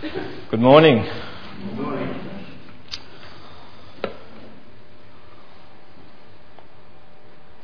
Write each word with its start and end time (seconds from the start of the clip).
Good 0.00 0.60
morning. 0.60 1.02
Good 1.02 1.76
morning. 1.76 2.20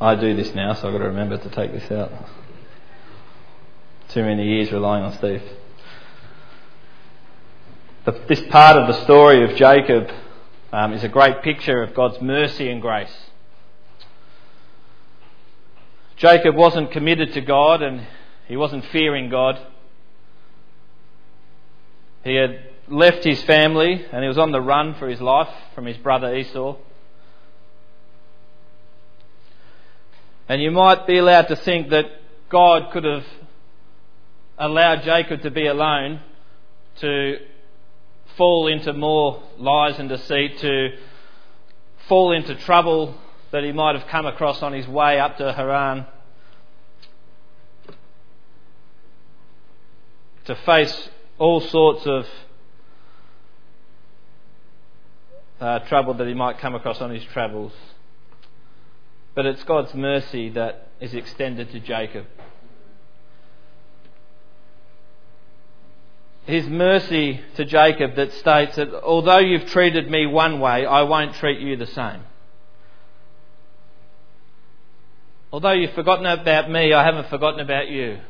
I 0.01 0.17
do 0.17 0.35
this 0.35 0.53
now, 0.53 0.75
so 0.75 0.89
I've 0.89 0.95
got 0.95 0.99
to 0.99 1.05
remember 1.05 1.39
to 1.39 1.49
take 1.51 1.71
this 1.71 1.89
out. 1.93 2.11
Too 4.09 4.25
many 4.25 4.49
years 4.49 4.73
relying 4.73 5.05
on 5.05 5.12
Steve. 5.12 5.45
The, 8.05 8.20
this 8.29 8.41
part 8.51 8.79
of 8.79 8.89
the 8.89 9.05
story 9.05 9.48
of 9.48 9.57
Jacob 9.57 10.11
um, 10.73 10.93
is 10.93 11.05
a 11.05 11.09
great 11.09 11.41
picture 11.43 11.85
of 11.85 11.95
God's 11.95 12.21
mercy 12.21 12.69
and 12.69 12.82
grace. 12.82 13.14
Jacob 16.16 16.57
wasn't 16.57 16.91
committed 16.91 17.32
to 17.35 17.41
God 17.41 17.80
and 17.80 18.05
he 18.48 18.57
wasn't 18.57 18.85
fearing 18.87 19.30
God. 19.30 19.61
He 22.25 22.36
had 22.36 22.59
left 22.88 23.22
his 23.22 23.43
family 23.43 24.05
and 24.10 24.23
he 24.23 24.28
was 24.28 24.38
on 24.38 24.51
the 24.51 24.60
run 24.60 24.95
for 24.95 25.09
his 25.09 25.20
life 25.20 25.52
from 25.74 25.84
his 25.84 25.98
brother 25.98 26.34
Esau. 26.34 26.77
And 30.48 30.60
you 30.62 30.70
might 30.70 31.06
be 31.06 31.18
allowed 31.18 31.48
to 31.48 31.56
think 31.56 31.91
that 31.91 32.06
God 32.48 32.91
could 32.92 33.05
have 33.05 33.24
allowed 34.59 35.02
Jacob 35.02 35.42
to 35.42 35.51
be 35.51 35.66
alone 35.66 36.20
to 37.01 37.37
fall 38.37 38.68
into 38.68 38.93
more 38.93 39.43
lies 39.59 39.98
and 39.98 40.09
deceit, 40.09 40.59
to 40.59 40.91
fall 42.09 42.32
into 42.32 42.54
trouble 42.54 43.16
that 43.51 43.65
he 43.65 43.73
might 43.73 43.96
have 43.96 44.09
come 44.09 44.27
across 44.27 44.62
on 44.62 44.73
his 44.73 44.87
way 44.87 45.18
up 45.18 45.38
to 45.38 45.52
Haran, 45.52 46.06
to 50.45 50.54
face 50.54 51.09
all 51.45 51.61
sorts 51.61 52.07
of 52.07 52.27
uh, 55.61 55.79
trouble 55.80 56.15
that 56.15 56.27
he 56.27 56.32
might 56.32 56.59
come 56.59 56.74
across 56.74 57.02
on 57.02 57.10
his 57.10 57.23
travels. 57.23 57.73
But 59.35 59.45
it's 59.45 59.63
God's 59.65 59.93
mercy 59.93 60.49
that 60.51 60.88
is 61.01 61.13
extended 61.13 61.71
to 61.73 61.80
Jacob. 61.80 62.24
His 66.47 66.66
mercy 66.66 67.43
to 67.56 67.66
Jacob 67.66 68.16
that 68.16 68.33
states 68.33 68.77
that 68.77 68.94
although 69.03 69.38
you've 69.38 69.66
treated 69.66 70.11
me 70.11 70.25
one 70.25 70.61
way, 70.61 70.87
I 70.87 71.03
won't 71.03 71.34
treat 71.34 71.61
you 71.61 71.77
the 71.77 71.87
same. 71.87 72.22
Although 75.53 75.72
you've 75.72 75.93
forgotten 75.93 76.25
about 76.25 76.71
me, 76.71 76.94
I 76.94 77.05
haven't 77.05 77.28
forgotten 77.28 77.61
about 77.61 77.88
you. 77.88 78.21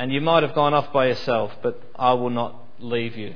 And 0.00 0.10
you 0.10 0.22
might 0.22 0.42
have 0.42 0.54
gone 0.54 0.72
off 0.72 0.94
by 0.94 1.08
yourself, 1.08 1.52
but 1.60 1.78
I 1.94 2.14
will 2.14 2.30
not 2.30 2.54
leave 2.78 3.18
you. 3.18 3.34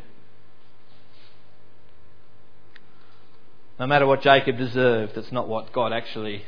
No 3.78 3.86
matter 3.86 4.06
what 4.06 4.22
Jacob 4.22 4.56
deserved, 4.56 5.14
that's 5.14 5.30
not 5.30 5.46
what 5.46 5.74
God 5.74 5.92
actually 5.92 6.46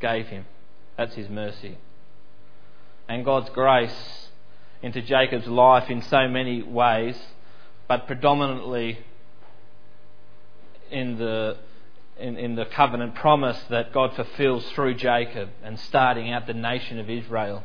gave 0.00 0.28
him. 0.28 0.46
That's 0.96 1.16
his 1.16 1.28
mercy. 1.28 1.76
And 3.08 3.24
God's 3.24 3.50
grace 3.50 4.28
into 4.80 5.02
Jacob's 5.02 5.48
life 5.48 5.90
in 5.90 6.02
so 6.02 6.28
many 6.28 6.62
ways, 6.62 7.18
but 7.88 8.06
predominantly 8.06 9.00
in 10.88 11.18
the, 11.18 11.56
in, 12.16 12.36
in 12.36 12.54
the 12.54 12.66
covenant 12.66 13.16
promise 13.16 13.60
that 13.70 13.92
God 13.92 14.14
fulfills 14.14 14.70
through 14.70 14.94
Jacob 14.94 15.48
and 15.64 15.80
starting 15.80 16.30
out 16.30 16.46
the 16.46 16.54
nation 16.54 17.00
of 17.00 17.10
Israel. 17.10 17.64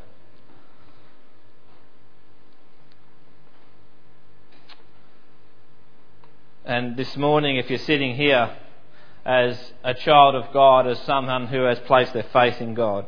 And 6.66 6.96
this 6.96 7.14
morning, 7.18 7.58
if 7.58 7.68
you're 7.68 7.78
sitting 7.78 8.16
here 8.16 8.56
as 9.26 9.72
a 9.82 9.92
child 9.92 10.34
of 10.34 10.50
God, 10.54 10.86
as 10.86 10.98
someone 11.00 11.46
who 11.46 11.64
has 11.64 11.78
placed 11.80 12.14
their 12.14 12.26
faith 12.32 12.58
in 12.58 12.72
God, 12.72 13.04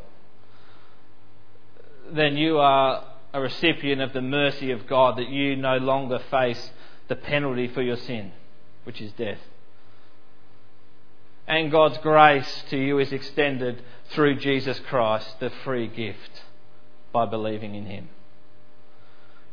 then 2.13 2.37
you 2.37 2.59
are 2.59 3.03
a 3.33 3.41
recipient 3.41 4.03
of 4.03 4.13
the 4.13 4.21
mercy 4.21 4.73
of 4.73 4.87
God 4.87 5.17
that 5.17 5.31
you 5.31 5.57
no 5.57 5.79
longer 5.79 6.19
face 6.31 6.71
the 7.09 7.17
penalty 7.17 7.67
for 7.69 7.81
your 7.81 7.97
sin, 7.97 8.33
which 8.85 9.01
is 9.01 9.13
death. 9.13 9.41
And 11.47 11.71
God's 11.71 11.97
grace 11.99 12.65
to 12.69 12.77
you 12.77 12.99
is 12.99 13.11
extended 13.11 13.83
through 14.11 14.37
Jesus 14.37 14.79
Christ, 14.81 15.41
the 15.41 15.51
free 15.65 15.87
gift, 15.87 16.43
by 17.11 17.25
believing 17.25 17.75
in 17.75 17.87
Him. 17.87 18.11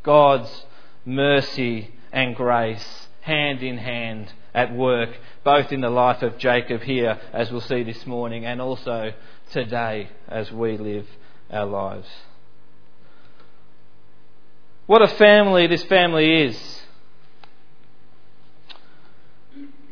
God's 0.02 0.66
mercy 1.06 1.92
and 2.12 2.36
grace, 2.36 3.08
hand 3.24 3.64
in 3.64 3.78
hand, 3.78 4.32
at 4.54 4.74
work, 4.74 5.10
both 5.44 5.72
in 5.72 5.82
the 5.82 5.90
life 5.90 6.22
of 6.22 6.38
Jacob 6.38 6.82
here, 6.82 7.20
as 7.32 7.52
we'll 7.52 7.62
see 7.62 7.82
this 7.84 8.06
morning, 8.06 8.46
and 8.46 8.62
also 8.62 9.14
today 9.52 10.10
as 10.28 10.52
we 10.52 10.78
live 10.78 11.08
our 11.50 11.66
lives. 11.66 12.08
What 14.86 15.02
a 15.02 15.08
family 15.08 15.68
this 15.68 15.84
family 15.84 16.44
is. 16.44 16.82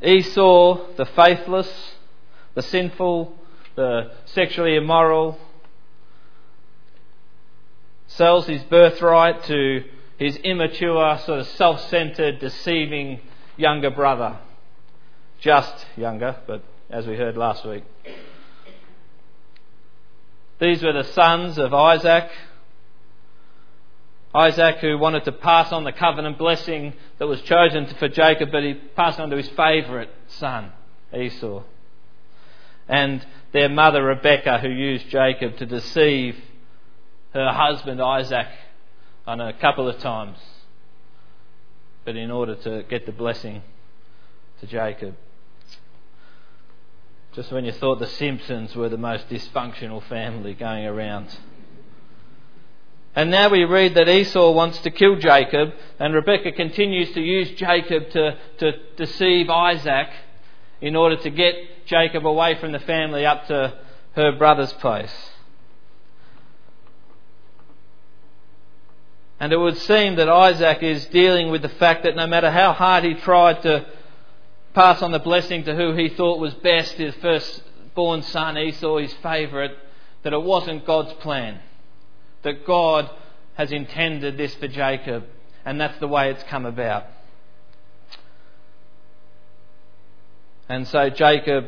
Esau, 0.03 0.93
the 0.97 1.05
faithless, 1.05 1.95
the 2.55 2.61
sinful, 2.61 3.33
the 3.75 4.11
sexually 4.25 4.75
immoral, 4.75 5.39
sells 8.07 8.45
his 8.45 8.61
birthright 8.63 9.43
to 9.45 9.85
his 10.21 10.37
immature, 10.37 11.17
sort 11.25 11.39
of 11.39 11.47
self 11.47 11.89
centered, 11.89 12.37
deceiving 12.37 13.19
younger 13.57 13.89
brother 13.89 14.37
just 15.39 15.87
younger, 15.97 16.37
but 16.45 16.63
as 16.91 17.07
we 17.07 17.17
heard 17.17 17.35
last 17.35 17.65
week. 17.65 17.83
These 20.59 20.83
were 20.83 20.93
the 20.93 21.05
sons 21.05 21.57
of 21.57 21.73
Isaac. 21.73 22.29
Isaac, 24.35 24.77
who 24.77 24.99
wanted 24.99 25.25
to 25.25 25.31
pass 25.31 25.71
on 25.71 25.85
the 25.85 25.91
covenant 25.91 26.37
blessing 26.37 26.93
that 27.17 27.25
was 27.25 27.41
chosen 27.41 27.87
for 27.87 28.07
Jacob, 28.07 28.49
but 28.51 28.61
he 28.61 28.75
passed 28.75 29.19
on 29.19 29.31
to 29.31 29.37
his 29.37 29.49
favourite 29.49 30.09
son, 30.27 30.71
Esau. 31.17 31.63
And 32.87 33.25
their 33.53 33.69
mother, 33.69 34.03
Rebekah, 34.03 34.59
who 34.59 34.69
used 34.69 35.09
Jacob 35.09 35.57
to 35.57 35.65
deceive 35.65 36.37
her 37.33 37.51
husband, 37.51 37.99
Isaac, 37.99 38.47
on 39.31 39.39
a 39.39 39.53
couple 39.53 39.87
of 39.87 39.97
times, 39.99 40.37
but 42.03 42.17
in 42.17 42.29
order 42.29 42.53
to 42.53 42.83
get 42.89 43.05
the 43.05 43.13
blessing 43.13 43.61
to 44.59 44.67
Jacob. 44.67 45.15
Just 47.31 47.49
when 47.49 47.63
you 47.63 47.71
thought 47.71 47.99
the 47.99 48.07
Simpsons 48.07 48.75
were 48.75 48.89
the 48.89 48.97
most 48.97 49.29
dysfunctional 49.29 50.03
family 50.03 50.53
going 50.53 50.85
around. 50.85 51.29
And 53.15 53.31
now 53.31 53.47
we 53.47 53.63
read 53.63 53.93
that 53.95 54.09
Esau 54.09 54.51
wants 54.51 54.79
to 54.79 54.91
kill 54.91 55.15
Jacob, 55.15 55.69
and 55.97 56.13
Rebekah 56.13 56.51
continues 56.51 57.13
to 57.13 57.21
use 57.21 57.51
Jacob 57.51 58.09
to, 58.09 58.37
to 58.57 58.73
deceive 58.97 59.49
Isaac 59.49 60.09
in 60.81 60.97
order 60.97 61.15
to 61.15 61.29
get 61.29 61.85
Jacob 61.85 62.27
away 62.27 62.55
from 62.55 62.73
the 62.73 62.79
family 62.79 63.25
up 63.25 63.47
to 63.47 63.79
her 64.13 64.33
brother's 64.33 64.73
place. 64.73 65.30
And 69.41 69.51
it 69.51 69.57
would 69.57 69.77
seem 69.77 70.17
that 70.17 70.29
Isaac 70.29 70.83
is 70.83 71.03
dealing 71.07 71.49
with 71.49 71.63
the 71.63 71.69
fact 71.69 72.03
that 72.03 72.15
no 72.15 72.27
matter 72.27 72.51
how 72.51 72.73
hard 72.73 73.03
he 73.03 73.15
tried 73.15 73.63
to 73.63 73.87
pass 74.75 75.01
on 75.01 75.11
the 75.11 75.17
blessing 75.17 75.63
to 75.63 75.75
who 75.75 75.95
he 75.95 76.09
thought 76.09 76.37
was 76.37 76.53
best, 76.53 76.93
his 76.93 77.15
firstborn 77.15 78.21
son 78.21 78.55
Esau, 78.55 78.97
his 78.97 79.11
favourite, 79.15 79.71
that 80.21 80.33
it 80.33 80.43
wasn't 80.43 80.85
God's 80.85 81.13
plan. 81.13 81.59
That 82.43 82.67
God 82.67 83.09
has 83.55 83.71
intended 83.71 84.37
this 84.37 84.53
for 84.53 84.67
Jacob, 84.67 85.25
and 85.65 85.81
that's 85.81 85.97
the 85.97 86.07
way 86.07 86.29
it's 86.29 86.43
come 86.43 86.67
about. 86.67 87.07
And 90.69 90.87
so 90.87 91.09
Jacob 91.09 91.65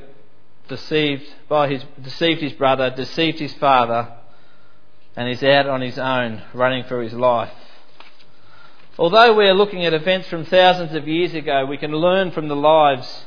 deceived 0.68 1.25
by 1.50 1.70
his 1.70 1.84
deceived 2.00 2.40
his 2.40 2.54
brother, 2.54 2.92
deceived 2.92 3.40
his 3.40 3.56
father, 3.56 4.14
and 5.16 5.28
is 5.28 5.44
out 5.44 5.66
on 5.68 5.81
his 5.81 5.98
own, 5.98 6.44
running 6.54 6.84
for 6.84 7.02
his 7.02 7.14
life. 7.14 7.52
Although 8.98 9.34
we 9.34 9.45
are 9.45 9.56
looking 9.56 9.86
at 9.86 9.94
events 9.95 10.28
from 10.28 10.45
thousands 10.45 10.94
of 10.94 11.07
years 11.07 11.34
ago, 11.34 11.66
we 11.66 11.78
can 11.78 11.92
learn 11.92 12.30
from 12.31 12.48
the 12.48 12.56
lives 12.56 13.25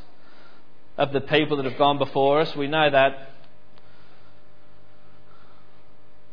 of 0.96 1.12
the 1.12 1.20
people 1.20 1.56
that 1.56 1.66
have 1.66 1.76
gone 1.76 1.98
before 1.98 2.40
us. 2.40 2.54
We 2.54 2.68
know 2.68 2.88
that. 2.88 3.32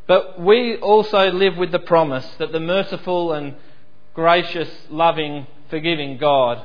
But 0.06 0.40
we 0.40 0.78
also 0.78 1.32
live 1.32 1.58
with 1.58 1.72
the 1.72 1.80
promise 1.80 2.28
that 2.38 2.52
the 2.52 2.60
merciful 2.60 3.34
and 3.34 3.56
gracious, 4.14 4.70
loving, 4.92 5.48
forgiving 5.72 6.18
God 6.18 6.64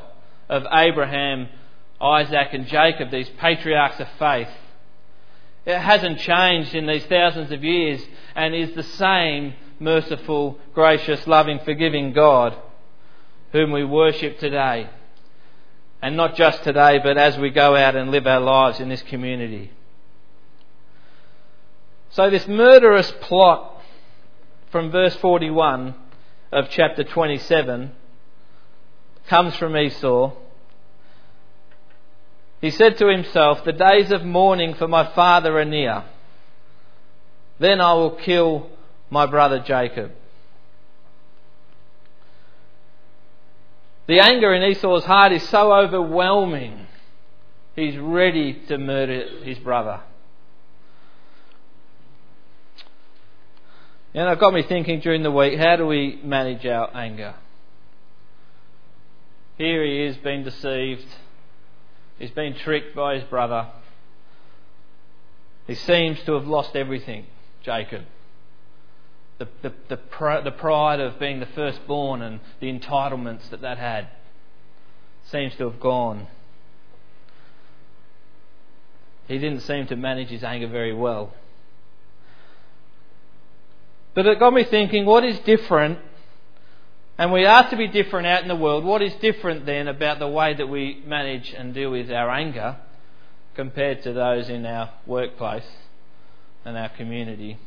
of 0.50 0.64
Abraham, 0.70 1.48
Isaac, 2.02 2.48
and 2.52 2.66
Jacob, 2.66 3.10
these 3.10 3.30
patriarchs 3.38 3.98
of 3.98 4.08
faith, 4.18 4.50
it 5.64 5.78
hasn't 5.78 6.18
changed 6.18 6.74
in 6.74 6.86
these 6.86 7.06
thousands 7.06 7.50
of 7.50 7.64
years 7.64 8.02
and 8.34 8.54
is 8.54 8.74
the 8.74 8.82
same 8.82 9.54
merciful, 9.80 10.58
gracious, 10.74 11.26
loving, 11.26 11.58
forgiving 11.60 12.12
God 12.12 12.56
whom 13.52 13.72
we 13.72 13.84
worship 13.84 14.38
today. 14.38 14.88
And 16.00 16.16
not 16.16 16.36
just 16.36 16.62
today, 16.62 17.00
but 17.02 17.18
as 17.18 17.36
we 17.38 17.50
go 17.50 17.74
out 17.74 17.96
and 17.96 18.10
live 18.10 18.26
our 18.26 18.40
lives 18.40 18.78
in 18.78 18.88
this 18.88 19.02
community. 19.02 19.72
So, 22.10 22.30
this 22.30 22.46
murderous 22.46 23.10
plot 23.20 23.82
from 24.70 24.90
verse 24.90 25.16
41 25.16 25.94
of 26.52 26.70
chapter 26.70 27.04
27 27.04 27.92
comes 29.26 29.56
from 29.56 29.76
Esau. 29.76 30.32
He 32.60 32.70
said 32.70 32.96
to 32.98 33.08
himself, 33.08 33.64
The 33.64 33.72
days 33.72 34.10
of 34.12 34.24
mourning 34.24 34.74
for 34.74 34.88
my 34.88 35.12
father 35.14 35.58
are 35.58 35.64
near. 35.64 36.04
Then 37.58 37.80
I 37.80 37.92
will 37.94 38.12
kill 38.12 38.70
my 39.10 39.26
brother 39.26 39.60
Jacob. 39.60 40.12
The 44.06 44.20
anger 44.20 44.54
in 44.54 44.62
Esau's 44.62 45.04
heart 45.04 45.32
is 45.32 45.46
so 45.48 45.72
overwhelming, 45.72 46.86
he's 47.76 47.96
ready 47.98 48.54
to 48.68 48.78
murder 48.78 49.44
his 49.44 49.58
brother. 49.58 50.00
And 54.14 54.28
it 54.28 54.40
got 54.40 54.54
me 54.54 54.62
thinking 54.62 55.00
during 55.00 55.22
the 55.22 55.30
week 55.30 55.58
how 55.58 55.76
do 55.76 55.86
we 55.86 56.18
manage 56.24 56.64
our 56.64 56.94
anger? 56.96 57.34
Here 59.58 59.84
he 59.84 60.04
is, 60.04 60.16
being 60.16 60.44
deceived. 60.44 61.06
He's 62.18 62.30
been 62.30 62.54
tricked 62.54 62.96
by 62.96 63.16
his 63.16 63.24
brother. 63.24 63.68
He 65.66 65.74
seems 65.74 66.20
to 66.22 66.32
have 66.32 66.46
lost 66.46 66.74
everything, 66.74 67.26
Jacob. 67.62 68.04
The, 69.38 69.48
the, 69.62 69.72
the, 69.88 69.96
pr- 69.96 70.42
the 70.42 70.50
pride 70.50 71.00
of 71.00 71.18
being 71.18 71.40
the 71.40 71.46
firstborn 71.46 72.22
and 72.22 72.40
the 72.60 72.72
entitlements 72.72 73.50
that 73.50 73.60
that 73.60 73.78
had 73.78 74.08
seems 75.30 75.54
to 75.56 75.70
have 75.70 75.78
gone. 75.78 76.26
He 79.28 79.38
didn't 79.38 79.60
seem 79.60 79.86
to 79.88 79.96
manage 79.96 80.28
his 80.30 80.42
anger 80.42 80.68
very 80.68 80.92
well. 80.92 81.32
But 84.14 84.26
it 84.26 84.40
got 84.40 84.52
me 84.52 84.64
thinking 84.64 85.06
what 85.06 85.24
is 85.24 85.38
different 85.40 85.98
and 87.18 87.32
we 87.32 87.44
are 87.44 87.68
to 87.68 87.76
be 87.76 87.88
different 87.88 88.28
out 88.28 88.42
in 88.42 88.48
the 88.48 88.56
world. 88.56 88.84
What 88.84 89.02
is 89.02 89.12
different 89.14 89.66
then 89.66 89.88
about 89.88 90.20
the 90.20 90.28
way 90.28 90.54
that 90.54 90.68
we 90.68 91.02
manage 91.04 91.52
and 91.52 91.74
deal 91.74 91.90
with 91.90 92.12
our 92.12 92.30
anger 92.30 92.76
compared 93.56 94.04
to 94.04 94.12
those 94.12 94.48
in 94.48 94.64
our 94.64 94.92
workplace 95.04 95.66
and 96.64 96.78
our 96.78 96.88
community, 96.90 97.58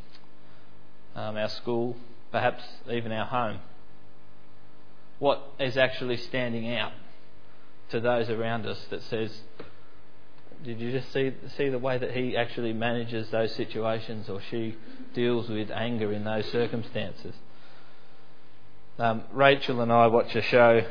um, 1.16 1.38
our 1.38 1.50
school, 1.50 1.96
perhaps 2.31 2.63
even 2.90 3.12
our 3.12 3.25
home? 3.25 3.60
What 5.19 5.42
is 5.60 5.78
actually 5.78 6.18
standing 6.18 6.74
out 6.74 6.94
to 7.90 8.00
those 8.00 8.30
around 8.30 8.66
us 8.66 8.84
that 8.90 9.04
says, 9.04 9.31
did 10.63 10.80
you 10.80 10.92
just 10.92 11.12
see 11.12 11.34
see 11.58 11.69
the 11.69 11.80
way 11.80 11.98
that 11.98 12.12
he 12.12 12.38
actually 12.38 12.74
manages 12.74 13.30
those 13.31 13.54
situations 13.56 14.30
or 14.30 14.40
she 14.50 14.75
deals 15.13 15.50
with 15.50 15.72
anger 15.72 16.13
in 16.13 16.24
those 16.24 16.46
circumstances? 16.52 17.36
Um, 19.00 19.24
Rachel 19.31 19.81
and 19.81 19.92
I 19.92 20.07
watch 20.07 20.36
a 20.36 20.42
show 20.42 20.86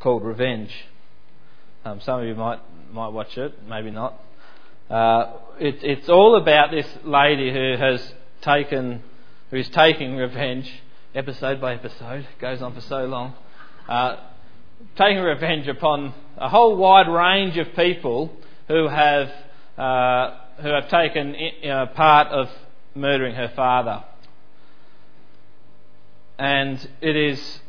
called 0.00 0.24
Revenge. 0.24 0.72
Um, 1.84 2.00
some 2.00 2.20
of 2.20 2.26
you 2.26 2.34
might 2.34 2.60
might 2.92 3.08
watch 3.08 3.38
it, 3.38 3.66
maybe 3.68 3.90
not. 3.90 4.20
Uh, 4.90 5.32
it, 5.58 5.82
it's 5.82 6.08
all 6.08 6.36
about 6.36 6.70
this 6.70 6.86
lady 7.04 7.52
who 7.52 7.76
has 7.76 8.14
taken, 8.40 9.02
who's 9.50 9.68
taking 9.68 10.16
revenge, 10.16 10.82
episode 11.14 11.60
by 11.60 11.74
episode, 11.74 12.26
goes 12.40 12.62
on 12.62 12.74
for 12.74 12.80
so 12.80 13.06
long, 13.06 13.34
uh, 13.88 14.16
taking 14.96 15.22
revenge 15.22 15.68
upon 15.68 16.14
a 16.36 16.48
whole 16.48 16.76
wide 16.76 17.08
range 17.08 17.56
of 17.56 17.74
people 17.74 18.30
who 18.68 18.88
have 18.88 19.32
uh, 19.78 20.36
who 20.60 20.68
have 20.68 20.88
taken 20.88 21.36
part 21.94 22.28
of 22.28 22.48
murdering 22.94 23.34
her 23.34 23.52
father. 23.54 24.02
And 26.38 26.88
it 27.00 27.16
is 27.16 27.60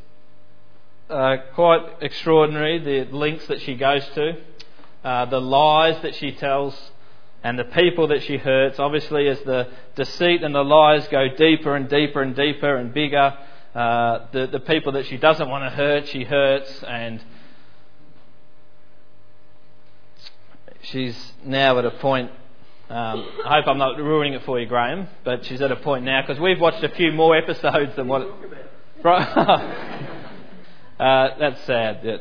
uh, 1.09 1.37
quite 1.53 1.85
extraordinary 2.01 2.79
the 2.79 3.15
links 3.15 3.47
that 3.47 3.61
she 3.61 3.75
goes 3.75 4.05
to, 4.15 4.37
uh, 5.03 5.25
the 5.25 5.39
lies 5.39 6.01
that 6.01 6.15
she 6.15 6.33
tells, 6.33 6.91
and 7.43 7.57
the 7.57 7.65
people 7.65 8.07
that 8.07 8.23
she 8.23 8.37
hurts. 8.37 8.79
Obviously, 8.79 9.27
as 9.27 9.39
the 9.41 9.67
deceit 9.95 10.43
and 10.43 10.53
the 10.53 10.63
lies 10.63 11.07
go 11.07 11.27
deeper 11.37 11.75
and 11.75 11.89
deeper 11.89 12.21
and 12.21 12.35
deeper 12.35 12.75
and 12.75 12.93
bigger, 12.93 13.37
uh, 13.75 14.27
the, 14.31 14.47
the 14.47 14.59
people 14.59 14.93
that 14.93 15.05
she 15.05 15.17
doesn't 15.17 15.49
want 15.49 15.63
to 15.63 15.69
hurt, 15.69 16.07
she 16.07 16.23
hurts, 16.23 16.83
and 16.83 17.23
she's 20.81 21.33
now 21.43 21.77
at 21.77 21.85
a 21.85 21.91
point 21.91 22.31
um, 22.89 23.27
I 23.45 23.57
hope 23.57 23.67
I'm 23.67 23.77
not 23.77 23.97
ruining 23.97 24.33
it 24.33 24.45
for 24.45 24.57
you, 24.61 24.65
Graham, 24.65 25.09
but 25.25 25.43
she's 25.43 25.61
at 25.61 25.73
a 25.73 25.75
point 25.75 26.05
now 26.05 26.21
because 26.21 26.39
we've 26.39 26.59
watched 26.59 26.81
a 26.85 26.89
few 26.89 27.11
more 27.11 27.35
episodes 27.35 27.93
than 27.97 28.07
what. 28.07 28.21
uh, 29.03 29.67
that's 30.97 31.61
sad. 31.65 31.99
Yeah. 32.01 32.17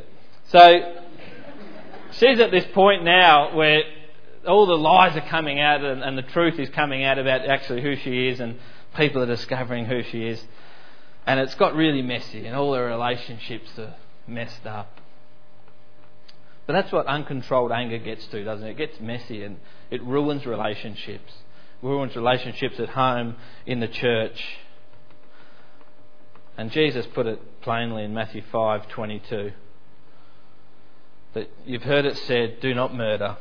So 0.49 1.03
she's 2.11 2.41
at 2.41 2.51
this 2.51 2.65
point 2.75 3.05
now 3.05 3.55
where 3.55 3.83
all 4.47 4.67
the 4.67 4.75
lies 4.77 5.17
are 5.17 5.29
coming 5.29 5.61
out 5.61 5.83
and, 5.83 6.03
and 6.03 6.17
the 6.17 6.23
truth 6.23 6.59
is 6.59 6.69
coming 6.71 7.05
out 7.05 7.19
about 7.19 7.47
actually 7.47 7.83
who 7.83 7.97
she 7.97 8.29
is, 8.29 8.41
and 8.41 8.59
people 8.97 9.23
are 9.23 9.27
discovering 9.27 9.87
who 9.87 10.03
she 10.03 10.27
is. 10.27 10.43
And 11.27 11.41
it's 11.41 11.55
got 11.57 11.75
really 11.75 12.03
messy, 12.03 12.47
and 12.47 12.57
all 12.57 12.75
her 12.75 12.87
relationships 12.87 13.71
are 13.79 13.95
messed 14.27 14.67
up. 14.67 15.01
But 16.67 16.73
that's 16.73 16.93
what 16.93 17.07
uncontrolled 17.07 17.71
anger 17.71 17.99
gets 17.99 18.27
to, 18.27 18.45
doesn't 18.45 18.67
it? 18.67 18.71
It 18.73 18.77
gets 18.77 19.01
messy 19.01 19.45
and 19.45 19.59
it 19.91 20.03
ruins 20.03 20.47
relationships. 20.47 21.33
It 21.83 21.87
ruins 21.87 22.17
relationships 22.17 22.81
at 22.81 22.89
home, 22.91 23.37
in 23.67 23.81
the 23.81 23.89
church. 23.89 24.43
And 26.59 26.73
Jesus 26.73 27.07
put 27.07 27.27
it 27.27 27.61
plainly 27.61 28.03
in 28.03 28.15
Matthew 28.15 28.43
5:22 28.53 29.53
that 31.35 31.51
you've 31.67 31.83
heard 31.83 32.07
it 32.07 32.17
said, 32.17 32.61
"Do 32.61 32.75
not 32.75 32.95
murder." 32.95 33.37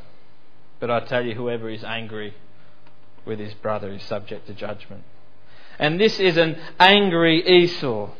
But 0.78 0.90
I 0.90 1.00
tell 1.00 1.24
you, 1.24 1.34
whoever 1.34 1.70
is 1.70 1.84
angry 1.84 2.34
with 3.24 3.38
his 3.38 3.54
brother 3.54 3.90
is 3.92 4.02
subject 4.02 4.46
to 4.46 4.54
judgment. 4.54 5.04
And 5.78 6.00
this 6.00 6.18
is 6.20 6.36
an 6.36 6.56
angry 6.78 7.46
Esau, 7.46 8.10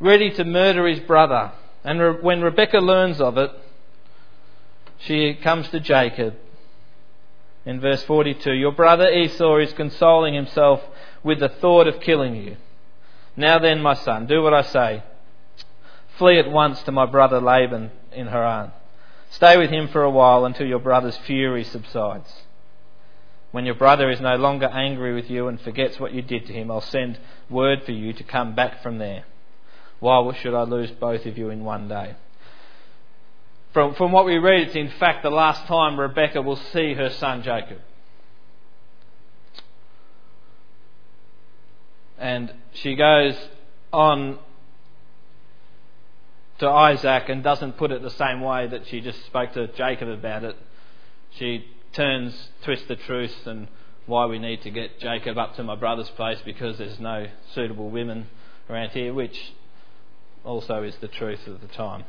ready 0.00 0.30
to 0.30 0.44
murder 0.44 0.86
his 0.86 1.00
brother. 1.00 1.52
And 1.84 2.00
re- 2.00 2.18
when 2.20 2.42
Rebecca 2.42 2.78
learns 2.78 3.20
of 3.20 3.38
it, 3.38 3.50
she 4.98 5.34
comes 5.34 5.68
to 5.68 5.80
Jacob 5.80 6.34
in 7.64 7.80
verse 7.80 8.02
42 8.04 8.52
Your 8.52 8.72
brother 8.72 9.08
Esau 9.08 9.58
is 9.58 9.72
consoling 9.74 10.34
himself 10.34 10.80
with 11.22 11.40
the 11.40 11.48
thought 11.48 11.86
of 11.86 12.00
killing 12.00 12.36
you. 12.36 12.56
Now 13.36 13.58
then, 13.58 13.82
my 13.82 13.94
son, 13.94 14.26
do 14.26 14.42
what 14.42 14.54
I 14.54 14.62
say. 14.62 15.02
Flee 16.16 16.38
at 16.38 16.50
once 16.50 16.82
to 16.84 16.92
my 16.92 17.04
brother 17.04 17.40
Laban 17.40 17.90
in 18.12 18.28
Haran. 18.28 18.72
Stay 19.36 19.58
with 19.58 19.68
him 19.68 19.86
for 19.88 20.02
a 20.02 20.10
while 20.10 20.46
until 20.46 20.66
your 20.66 20.78
brother's 20.78 21.18
fury 21.18 21.62
subsides. 21.62 22.32
When 23.52 23.66
your 23.66 23.74
brother 23.74 24.08
is 24.08 24.18
no 24.18 24.36
longer 24.36 24.64
angry 24.64 25.14
with 25.14 25.28
you 25.28 25.48
and 25.48 25.60
forgets 25.60 26.00
what 26.00 26.14
you 26.14 26.22
did 26.22 26.46
to 26.46 26.54
him, 26.54 26.70
I'll 26.70 26.80
send 26.80 27.18
word 27.50 27.82
for 27.84 27.92
you 27.92 28.14
to 28.14 28.24
come 28.24 28.54
back 28.54 28.82
from 28.82 28.96
there. 28.96 29.24
Why 30.00 30.34
should 30.40 30.54
I 30.54 30.62
lose 30.62 30.90
both 30.90 31.26
of 31.26 31.36
you 31.36 31.50
in 31.50 31.64
one 31.64 31.86
day? 31.86 32.16
From, 33.74 33.94
from 33.94 34.10
what 34.10 34.24
we 34.24 34.38
read, 34.38 34.68
it's 34.68 34.74
in 34.74 34.88
fact 34.88 35.22
the 35.22 35.28
last 35.28 35.66
time 35.66 36.00
Rebecca 36.00 36.40
will 36.40 36.56
see 36.56 36.94
her 36.94 37.10
son 37.10 37.42
Jacob. 37.42 37.80
And 42.18 42.54
she 42.72 42.94
goes 42.94 43.36
on 43.92 44.38
to 46.58 46.68
Isaac 46.68 47.28
and 47.28 47.42
doesn't 47.42 47.76
put 47.76 47.90
it 47.90 48.02
the 48.02 48.10
same 48.10 48.40
way 48.40 48.66
that 48.66 48.86
she 48.86 49.00
just 49.00 49.24
spoke 49.26 49.52
to 49.52 49.66
Jacob 49.68 50.08
about 50.08 50.44
it. 50.44 50.56
She 51.30 51.66
turns, 51.92 52.50
twists 52.62 52.86
the 52.88 52.96
truth, 52.96 53.46
and 53.46 53.68
why 54.06 54.26
we 54.26 54.38
need 54.38 54.62
to 54.62 54.70
get 54.70 55.00
Jacob 55.00 55.36
up 55.36 55.56
to 55.56 55.62
my 55.62 55.74
brother's 55.74 56.08
place 56.10 56.38
because 56.44 56.78
there's 56.78 57.00
no 57.00 57.26
suitable 57.54 57.90
women 57.90 58.26
around 58.70 58.90
here, 58.90 59.12
which 59.12 59.52
also 60.44 60.82
is 60.82 60.96
the 60.96 61.08
truth 61.08 61.46
of 61.46 61.60
the 61.60 61.66
time. 61.68 62.04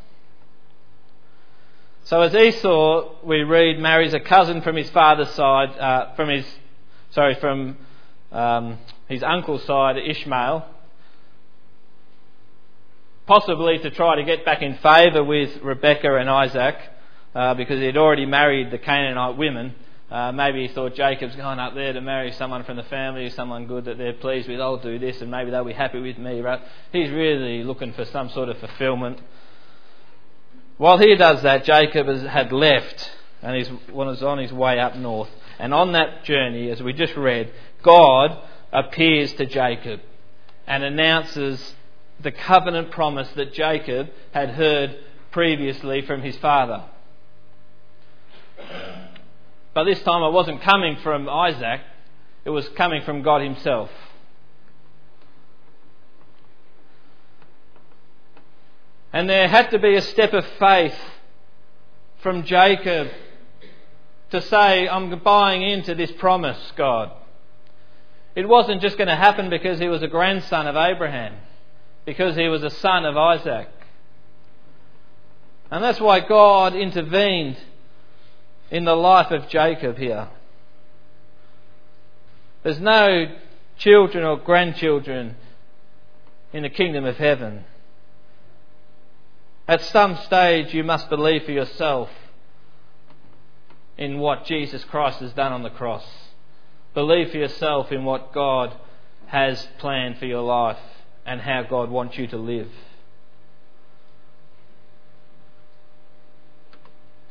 So 2.05 2.21
as 2.21 2.33
Esau, 2.33 3.15
we 3.23 3.43
read, 3.43 3.79
marries 3.79 4.13
a 4.13 4.19
cousin 4.19 4.61
from 4.61 4.77
his 4.77 4.89
father's 4.91 5.31
side, 5.31 5.77
uh, 5.77 6.15
from 6.15 6.29
his, 6.29 6.45
sorry, 7.11 7.35
from 7.35 7.77
um, 8.31 8.77
his 9.09 9.23
uncle's 9.23 9.65
side, 9.65 9.97
Ishmael, 9.97 10.65
possibly 13.27 13.77
to 13.79 13.91
try 13.91 14.15
to 14.15 14.23
get 14.23 14.43
back 14.45 14.61
in 14.61 14.75
favour 14.77 15.23
with 15.23 15.61
Rebecca 15.61 16.15
and 16.15 16.29
Isaac, 16.29 16.75
uh, 17.35 17.53
because 17.53 17.79
he 17.79 17.85
had 17.85 17.97
already 17.97 18.25
married 18.25 18.71
the 18.71 18.79
Canaanite 18.79 19.37
women. 19.37 19.75
Uh, 20.09 20.31
maybe 20.31 20.65
he 20.65 20.73
thought 20.73 20.95
Jacob's 20.95 21.35
going 21.35 21.59
up 21.59 21.75
there 21.75 21.93
to 21.93 22.01
marry 22.01 22.31
someone 22.31 22.63
from 22.63 22.77
the 22.77 22.83
family, 22.83 23.29
someone 23.29 23.67
good 23.67 23.85
that 23.85 23.97
they're 23.97 24.13
pleased 24.13 24.47
with. 24.47 24.59
I'll 24.59 24.77
do 24.77 24.97
this, 24.97 25.21
and 25.21 25.29
maybe 25.29 25.51
they'll 25.51 25.65
be 25.65 25.73
happy 25.73 25.99
with 25.99 26.17
me. 26.17 26.39
Right? 26.39 26.61
He's 26.91 27.11
really 27.11 27.63
looking 27.63 27.93
for 27.93 28.05
some 28.05 28.29
sort 28.29 28.49
of 28.49 28.57
fulfillment. 28.57 29.19
While 30.77 30.97
he 30.97 31.15
does 31.15 31.41
that, 31.41 31.65
Jacob 31.65 32.07
has, 32.07 32.21
had 32.21 32.51
left 32.51 33.11
and 33.41 33.55
he 33.55 33.91
was 33.91 34.23
on 34.23 34.39
his 34.39 34.51
way 34.51 34.79
up 34.79 34.95
north. 34.95 35.29
And 35.59 35.73
on 35.73 35.93
that 35.93 36.23
journey, 36.23 36.69
as 36.69 36.81
we 36.81 36.93
just 36.93 37.15
read, 37.15 37.51
God 37.81 38.37
appears 38.71 39.33
to 39.33 39.45
Jacob 39.45 40.01
and 40.65 40.83
announces 40.83 41.75
the 42.19 42.31
covenant 42.31 42.91
promise 42.91 43.29
that 43.35 43.53
Jacob 43.53 44.09
had 44.31 44.51
heard 44.51 44.97
previously 45.31 46.01
from 46.01 46.21
his 46.21 46.35
father. 46.37 46.83
But 49.73 49.83
this 49.83 50.01
time 50.01 50.23
it 50.23 50.31
wasn't 50.31 50.61
coming 50.61 50.97
from 50.97 51.29
Isaac, 51.29 51.81
it 52.45 52.49
was 52.49 52.67
coming 52.69 53.03
from 53.03 53.21
God 53.21 53.41
Himself. 53.41 53.91
And 59.13 59.29
there 59.29 59.47
had 59.47 59.71
to 59.71 59.79
be 59.79 59.95
a 59.95 60.01
step 60.01 60.33
of 60.33 60.45
faith 60.59 60.97
from 62.19 62.43
Jacob 62.43 63.09
to 64.31 64.41
say, 64.41 64.87
I'm 64.87 65.17
buying 65.19 65.61
into 65.61 65.95
this 65.95 66.11
promise, 66.11 66.57
God. 66.75 67.11
It 68.35 68.47
wasn't 68.47 68.81
just 68.81 68.97
going 68.97 69.07
to 69.07 69.15
happen 69.15 69.49
because 69.49 69.79
he 69.79 69.87
was 69.87 70.03
a 70.03 70.07
grandson 70.07 70.67
of 70.67 70.75
Abraham, 70.75 71.35
because 72.07 72.37
he 72.37 72.47
was 72.47 72.63
a 72.63 72.69
son 72.69 73.03
of 73.03 73.17
Isaac. 73.17 73.67
And 75.69 75.83
that's 75.83 75.99
why 75.99 76.21
God 76.21 76.73
intervened 76.73 77.57
in 78.71 78.85
the 78.85 78.95
life 78.95 79.29
of 79.29 79.49
Jacob 79.49 79.97
here. 79.97 80.29
There's 82.63 82.79
no 82.79 83.35
children 83.77 84.23
or 84.23 84.37
grandchildren 84.37 85.35
in 86.53 86.63
the 86.63 86.69
kingdom 86.69 87.03
of 87.03 87.17
heaven. 87.17 87.65
At 89.67 89.81
some 89.81 90.15
stage, 90.15 90.73
you 90.73 90.85
must 90.85 91.09
believe 91.09 91.43
for 91.43 91.51
yourself 91.51 92.09
in 93.97 94.19
what 94.19 94.45
Jesus 94.45 94.85
Christ 94.85 95.19
has 95.19 95.33
done 95.33 95.51
on 95.51 95.63
the 95.63 95.69
cross. 95.69 96.05
Believe 96.93 97.31
for 97.31 97.37
yourself 97.37 97.91
in 97.91 98.05
what 98.05 98.31
God 98.31 98.73
has 99.25 99.67
planned 99.79 100.19
for 100.19 100.25
your 100.25 100.43
life 100.43 100.79
and 101.27 101.41
how 101.41 101.61
God 101.61 101.91
wants 101.91 102.17
you 102.17 102.25
to 102.27 102.37
live. 102.37 102.69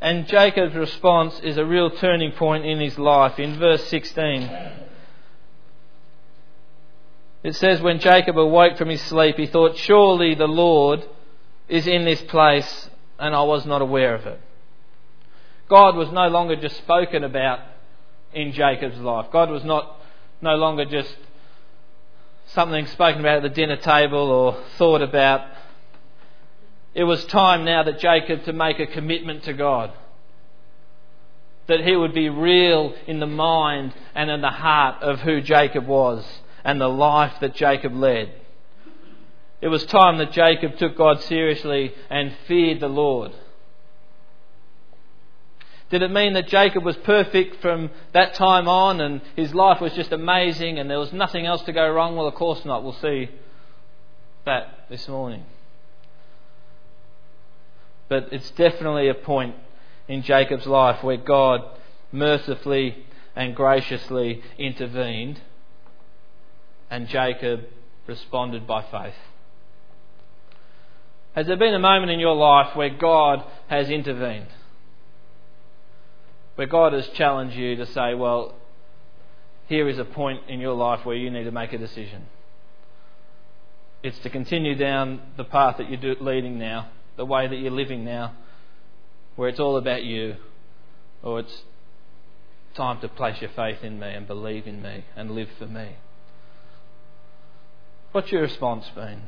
And 0.00 0.28
Jacob's 0.28 0.76
response 0.76 1.40
is 1.40 1.56
a 1.56 1.64
real 1.64 1.90
turning 1.90 2.32
point 2.32 2.66
in 2.66 2.78
his 2.78 2.98
life. 2.98 3.38
In 3.40 3.58
verse 3.58 3.82
16, 3.88 4.50
it 7.42 7.56
says, 7.56 7.80
When 7.80 7.98
Jacob 7.98 8.38
awoke 8.38 8.76
from 8.76 8.90
his 8.90 9.00
sleep, 9.02 9.36
he 9.36 9.46
thought, 9.46 9.78
Surely 9.78 10.34
the 10.34 10.46
Lord 10.46 11.02
is 11.68 11.86
in 11.86 12.04
this 12.04 12.20
place, 12.22 12.90
and 13.18 13.34
I 13.34 13.42
was 13.42 13.64
not 13.64 13.80
aware 13.80 14.14
of 14.14 14.26
it. 14.26 14.40
God 15.68 15.96
was 15.96 16.12
no 16.12 16.28
longer 16.28 16.56
just 16.56 16.76
spoken 16.76 17.24
about 17.24 17.60
in 18.34 18.52
Jacob's 18.52 18.98
life. 18.98 19.26
God 19.32 19.48
was 19.50 19.64
not 19.64 19.96
no 20.42 20.54
longer 20.54 20.84
just 20.84 21.16
something 22.56 22.86
spoken 22.86 23.20
about 23.20 23.36
at 23.36 23.42
the 23.42 23.50
dinner 23.50 23.76
table 23.76 24.30
or 24.30 24.56
thought 24.78 25.02
about. 25.02 25.42
It 26.94 27.04
was 27.04 27.22
time 27.26 27.66
now 27.66 27.82
that 27.82 28.00
Jacob 28.00 28.44
to 28.44 28.54
make 28.54 28.80
a 28.80 28.86
commitment 28.86 29.44
to 29.44 29.52
God. 29.52 29.92
That 31.66 31.84
he 31.84 31.94
would 31.94 32.14
be 32.14 32.30
real 32.30 32.94
in 33.06 33.20
the 33.20 33.26
mind 33.26 33.92
and 34.14 34.30
in 34.30 34.40
the 34.40 34.48
heart 34.48 35.02
of 35.02 35.20
who 35.20 35.42
Jacob 35.42 35.86
was 35.86 36.24
and 36.64 36.80
the 36.80 36.88
life 36.88 37.34
that 37.42 37.54
Jacob 37.54 37.94
led. 37.94 38.32
It 39.60 39.68
was 39.68 39.84
time 39.84 40.16
that 40.16 40.32
Jacob 40.32 40.78
took 40.78 40.96
God 40.96 41.20
seriously 41.24 41.92
and 42.08 42.34
feared 42.48 42.80
the 42.80 42.88
Lord. 42.88 43.32
Did 45.88 46.02
it 46.02 46.10
mean 46.10 46.32
that 46.32 46.48
Jacob 46.48 46.84
was 46.84 46.96
perfect 46.96 47.62
from 47.62 47.90
that 48.12 48.34
time 48.34 48.66
on 48.66 49.00
and 49.00 49.20
his 49.36 49.54
life 49.54 49.80
was 49.80 49.92
just 49.92 50.10
amazing 50.10 50.78
and 50.78 50.90
there 50.90 50.98
was 50.98 51.12
nothing 51.12 51.46
else 51.46 51.62
to 51.62 51.72
go 51.72 51.88
wrong? 51.88 52.16
Well, 52.16 52.26
of 52.26 52.34
course 52.34 52.64
not. 52.64 52.82
We'll 52.82 52.92
see 52.94 53.30
that 54.44 54.86
this 54.90 55.06
morning. 55.06 55.44
But 58.08 58.32
it's 58.32 58.50
definitely 58.52 59.08
a 59.08 59.14
point 59.14 59.54
in 60.08 60.22
Jacob's 60.22 60.66
life 60.66 61.04
where 61.04 61.16
God 61.16 61.62
mercifully 62.10 63.04
and 63.36 63.54
graciously 63.54 64.42
intervened 64.58 65.40
and 66.90 67.08
Jacob 67.08 67.64
responded 68.06 68.66
by 68.66 68.82
faith. 68.82 69.14
Has 71.34 71.46
there 71.46 71.56
been 71.56 71.74
a 71.74 71.78
moment 71.78 72.10
in 72.10 72.18
your 72.18 72.34
life 72.34 72.74
where 72.74 72.90
God 72.90 73.44
has 73.68 73.90
intervened? 73.90 74.46
Where 76.56 76.66
God 76.66 76.92
has 76.92 77.06
challenged 77.08 77.56
you 77.56 77.76
to 77.76 77.86
say, 77.86 78.14
well, 78.14 78.54
here 79.68 79.88
is 79.88 79.98
a 79.98 80.04
point 80.04 80.42
in 80.48 80.60
your 80.60 80.74
life 80.74 81.04
where 81.04 81.16
you 81.16 81.30
need 81.30 81.44
to 81.44 81.50
make 81.50 81.72
a 81.72 81.78
decision. 81.78 82.26
It's 84.02 84.18
to 84.20 84.30
continue 84.30 84.74
down 84.74 85.20
the 85.36 85.44
path 85.44 85.78
that 85.78 85.90
you're 85.90 86.16
leading 86.16 86.58
now, 86.58 86.88
the 87.16 87.24
way 87.24 87.46
that 87.46 87.56
you're 87.56 87.70
living 87.70 88.04
now, 88.04 88.34
where 89.36 89.48
it's 89.48 89.60
all 89.60 89.76
about 89.76 90.04
you, 90.04 90.36
or 91.22 91.40
it's 91.40 91.62
time 92.74 93.00
to 93.00 93.08
place 93.08 93.40
your 93.40 93.50
faith 93.50 93.82
in 93.82 93.98
me 93.98 94.08
and 94.08 94.26
believe 94.26 94.66
in 94.66 94.82
me 94.82 95.04
and 95.14 95.30
live 95.30 95.48
for 95.58 95.66
me. 95.66 95.96
What's 98.12 98.30
your 98.30 98.42
response 98.42 98.86
been? 98.94 99.22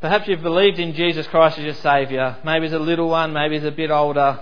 Perhaps 0.00 0.28
you've 0.28 0.42
believed 0.42 0.78
in 0.78 0.94
Jesus 0.94 1.26
Christ 1.26 1.58
as 1.58 1.64
your 1.64 1.74
Saviour. 1.74 2.36
Maybe 2.44 2.66
it's 2.66 2.74
a 2.74 2.78
little 2.78 3.08
one, 3.08 3.32
maybe 3.32 3.56
it's 3.56 3.66
a 3.66 3.72
bit 3.72 3.90
older. 3.90 4.40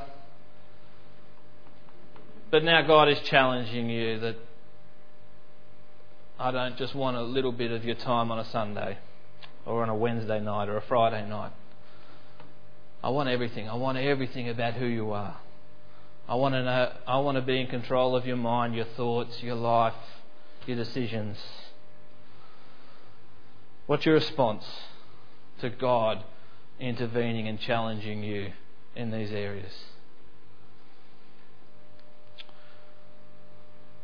But 2.50 2.62
now 2.62 2.82
God 2.82 3.08
is 3.08 3.18
challenging 3.20 3.88
you 3.88 4.20
that 4.20 4.36
I 6.38 6.50
don't 6.50 6.76
just 6.76 6.94
want 6.94 7.16
a 7.16 7.22
little 7.22 7.52
bit 7.52 7.70
of 7.70 7.84
your 7.84 7.94
time 7.94 8.30
on 8.30 8.38
a 8.38 8.44
Sunday 8.44 8.98
or 9.64 9.82
on 9.82 9.88
a 9.88 9.94
Wednesday 9.94 10.40
night 10.40 10.68
or 10.68 10.76
a 10.76 10.82
Friday 10.82 11.26
night. 11.26 11.52
I 13.02 13.08
want 13.08 13.30
everything. 13.30 13.68
I 13.68 13.74
want 13.76 13.96
everything 13.96 14.50
about 14.50 14.74
who 14.74 14.86
you 14.86 15.12
are. 15.12 15.38
I 16.28 16.34
want 16.34 16.54
to 16.54 16.62
know 16.62 16.92
I 17.06 17.18
want 17.20 17.36
to 17.36 17.42
be 17.42 17.60
in 17.60 17.68
control 17.68 18.14
of 18.14 18.26
your 18.26 18.36
mind, 18.36 18.74
your 18.74 18.84
thoughts, 18.84 19.42
your 19.42 19.54
life, 19.54 19.94
your 20.66 20.76
decisions. 20.76 21.38
What's 23.86 24.04
your 24.04 24.16
response? 24.16 24.64
To 25.60 25.70
God 25.70 26.24
intervening 26.78 27.48
and 27.48 27.58
challenging 27.60 28.22
you 28.22 28.52
in 28.94 29.10
these 29.10 29.30
areas. 29.30 29.72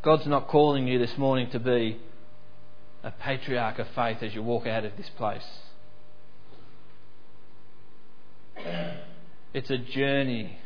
God's 0.02 0.26
not 0.26 0.49
calling 0.49 0.88
you 0.88 0.99
this 0.99 1.16
morning 1.16 1.50
to 1.50 1.61
be 1.61 2.00
a 3.04 3.11
patriarch 3.11 3.78
of 3.78 3.87
faith 3.94 4.18
as 4.23 4.35
you 4.35 4.42
walk 4.42 4.66
out 4.66 4.85
of 4.85 4.97
this 4.97 5.09
place. 5.16 5.47
It's 9.54 9.71
a 9.71 9.78
journey, 9.78 10.59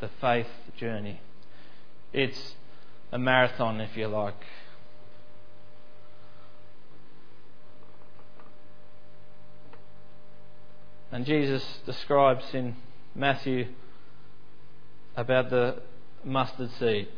the 0.00 0.10
faith 0.20 0.46
journey. 0.78 1.20
It's 2.12 2.54
a 3.10 3.18
marathon, 3.18 3.80
if 3.80 3.96
you 3.96 4.06
like. 4.06 4.40
And 11.12 11.26
Jesus 11.26 11.62
describes 11.84 12.44
in 12.54 12.74
Matthew 13.14 13.66
about 15.14 15.50
the 15.50 15.82
mustard 16.24 16.70
seed. 16.78 17.08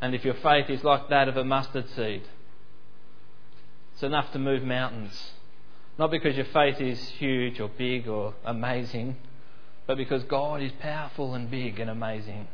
And 0.00 0.14
if 0.14 0.24
your 0.24 0.34
faith 0.34 0.70
is 0.70 0.84
like 0.84 1.08
that 1.10 1.28
of 1.28 1.36
a 1.36 1.42
mustard 1.44 1.90
seed, 1.90 2.22
it's 3.92 4.02
enough 4.04 4.32
to 4.32 4.38
move 4.38 4.62
mountains. 4.62 5.32
Not 5.98 6.12
because 6.12 6.36
your 6.36 6.46
faith 6.46 6.80
is 6.80 7.00
huge 7.08 7.60
or 7.60 7.68
big 7.68 8.06
or 8.06 8.34
amazing, 8.44 9.16
but 9.88 9.96
because 9.96 10.22
God 10.22 10.62
is 10.62 10.70
powerful 10.80 11.34
and 11.34 11.50
big 11.50 11.80
and 11.80 11.90
amazing. 11.90 12.46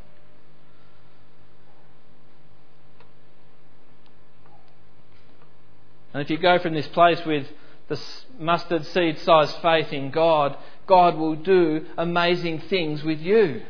And 6.13 6.23
if 6.23 6.31
you 6.31 6.37
go 6.39 6.57
from 6.57 6.73
this 6.73 6.87
place 6.87 7.23
with 7.27 7.45
the 7.87 7.99
mustard 8.39 8.85
seed 8.85 9.19
sized 9.19 9.55
faith 9.61 9.93
in 9.93 10.11
God, 10.11 10.57
God 10.85 11.15
will 11.15 11.35
do 11.35 11.85
amazing 11.97 12.61
things 12.61 13.03
with 13.03 13.19
you. 13.19 13.63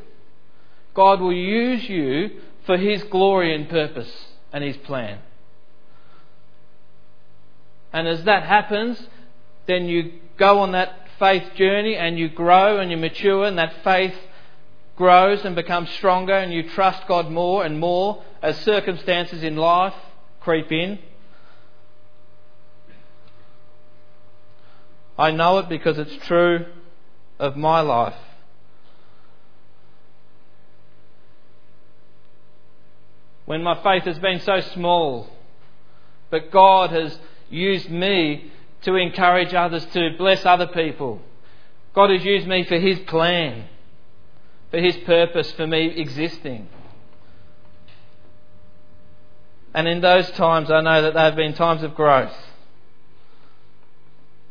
God 0.94 1.22
will 1.22 1.34
use 1.34 1.88
you 1.88 2.42
for 2.66 2.78
His 2.78 3.04
glory 3.04 3.54
and 3.54 3.70
purpose 3.70 4.28
and 4.52 4.64
His 4.64 4.78
plan. 4.78 5.20
And 7.94 8.08
as 8.08 8.24
that 8.26 8.44
happens, 8.44 9.02
then 9.66 9.88
you 9.88 10.14
go 10.38 10.60
on 10.60 10.72
that 10.74 11.08
faith 11.20 11.56
journey 11.56 11.96
and 11.96 12.18
you 12.18 12.30
grow 12.30 12.80
and 12.80 12.92
you 12.92 12.98
mature 12.98 13.46
and 13.46 13.58
that 13.58 13.84
faith 13.84 14.16
grows 14.96 15.46
and 15.46 15.56
becomes 15.56 15.90
stronger 15.92 16.34
and 16.34 16.52
you 16.52 16.68
trust 16.70 17.08
God 17.08 17.30
more 17.32 17.64
and 17.64 17.80
more 17.80 18.24
as 18.42 18.58
circumstances 18.62 19.44
in 19.44 19.56
life 19.56 19.94
creep 20.40 20.72
in. 20.72 21.00
I 25.18 25.32
know 25.32 25.58
it 25.60 25.70
because 25.70 25.98
it's 25.98 26.16
true 26.28 26.66
of 27.40 27.56
my 27.56 27.82
life. 27.82 28.16
When 33.46 33.64
my 33.64 33.82
faith 33.82 34.04
has 34.04 34.20
been 34.20 34.42
so 34.42 34.60
small, 34.60 35.30
but 36.30 36.52
God 36.52 36.92
has 36.92 37.18
used 37.50 37.90
me 37.90 38.52
to 38.82 38.96
encourage 38.96 39.54
others, 39.54 39.86
to 39.88 40.12
bless 40.18 40.46
other 40.46 40.68
people. 40.68 41.22
God 41.94 42.10
has 42.12 42.24
used 42.24 42.46
me 42.46 42.64
for 42.66 42.78
His 42.78 43.00
plan, 43.00 43.66
for 44.70 44.80
His 44.80 44.98
purpose, 44.98 45.52
for 45.54 45.66
me 45.66 45.88
existing. 45.98 46.68
And 49.74 49.88
in 49.88 50.02
those 50.02 50.30
times, 50.32 50.70
I 50.70 50.82
know 50.82 51.02
that 51.02 51.14
there 51.14 51.24
have 51.24 51.36
been 51.36 51.54
times 51.54 51.84
of 51.84 51.96
growth. 51.96 52.36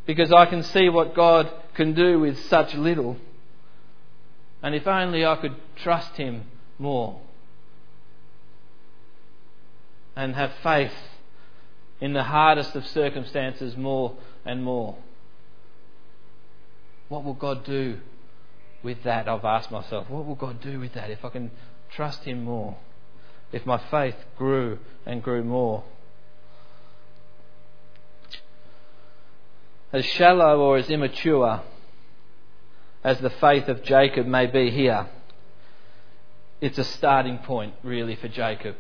Because 0.07 0.33
I 0.33 0.47
can 0.47 0.63
see 0.63 0.89
what 0.89 1.15
God 1.15 1.53
can 1.75 1.95
do 1.95 2.21
with 2.21 2.39
such 2.47 2.75
little. 2.75 3.17
And 4.63 4.75
if 4.75 4.87
only 4.87 5.27
I 5.27 5.37
could 5.37 5.57
trust 5.77 6.17
Him 6.17 6.45
more 6.79 7.21
and 10.15 10.35
have 10.35 10.53
faith 10.63 10.95
in 12.01 12.13
the 12.13 12.23
hardest 12.23 12.75
of 12.75 12.87
circumstances 12.87 13.77
more 13.77 14.17
and 14.45 14.63
more. 14.63 14.97
What 17.09 17.25
will 17.25 17.35
God 17.35 17.65
do 17.65 17.99
with 18.83 19.03
that? 19.05 19.29
I've 19.29 19.45
asked 19.45 19.71
myself, 19.71 20.11
what 20.11 20.27
will 20.27 20.35
God 20.35 20.61
do 20.61 20.81
with 20.81 20.95
that 20.95 21.11
if 21.11 21.25
I 21.25 21.29
can 21.29 21.51
trust 21.91 22.25
Him 22.25 22.45
more? 22.45 22.77
If 23.53 23.65
my 23.65 23.79
faith 23.91 24.17
grew 24.37 24.79
and 25.05 25.23
grew 25.23 25.45
more? 25.45 25.85
As 29.93 30.05
shallow 30.05 30.61
or 30.61 30.77
as 30.77 30.91
immature 30.91 31.63
as 33.05 33.19
the 33.21 33.31
faith 33.31 33.69
of 33.69 33.85
Jacob 33.85 34.27
may 34.27 34.47
be 34.47 34.71
here, 34.71 35.07
it's 36.61 36.79
a 36.79 36.85
starting 36.85 37.39
point 37.39 37.75
really 37.83 38.17
for 38.17 38.29
Jacob 38.29 38.77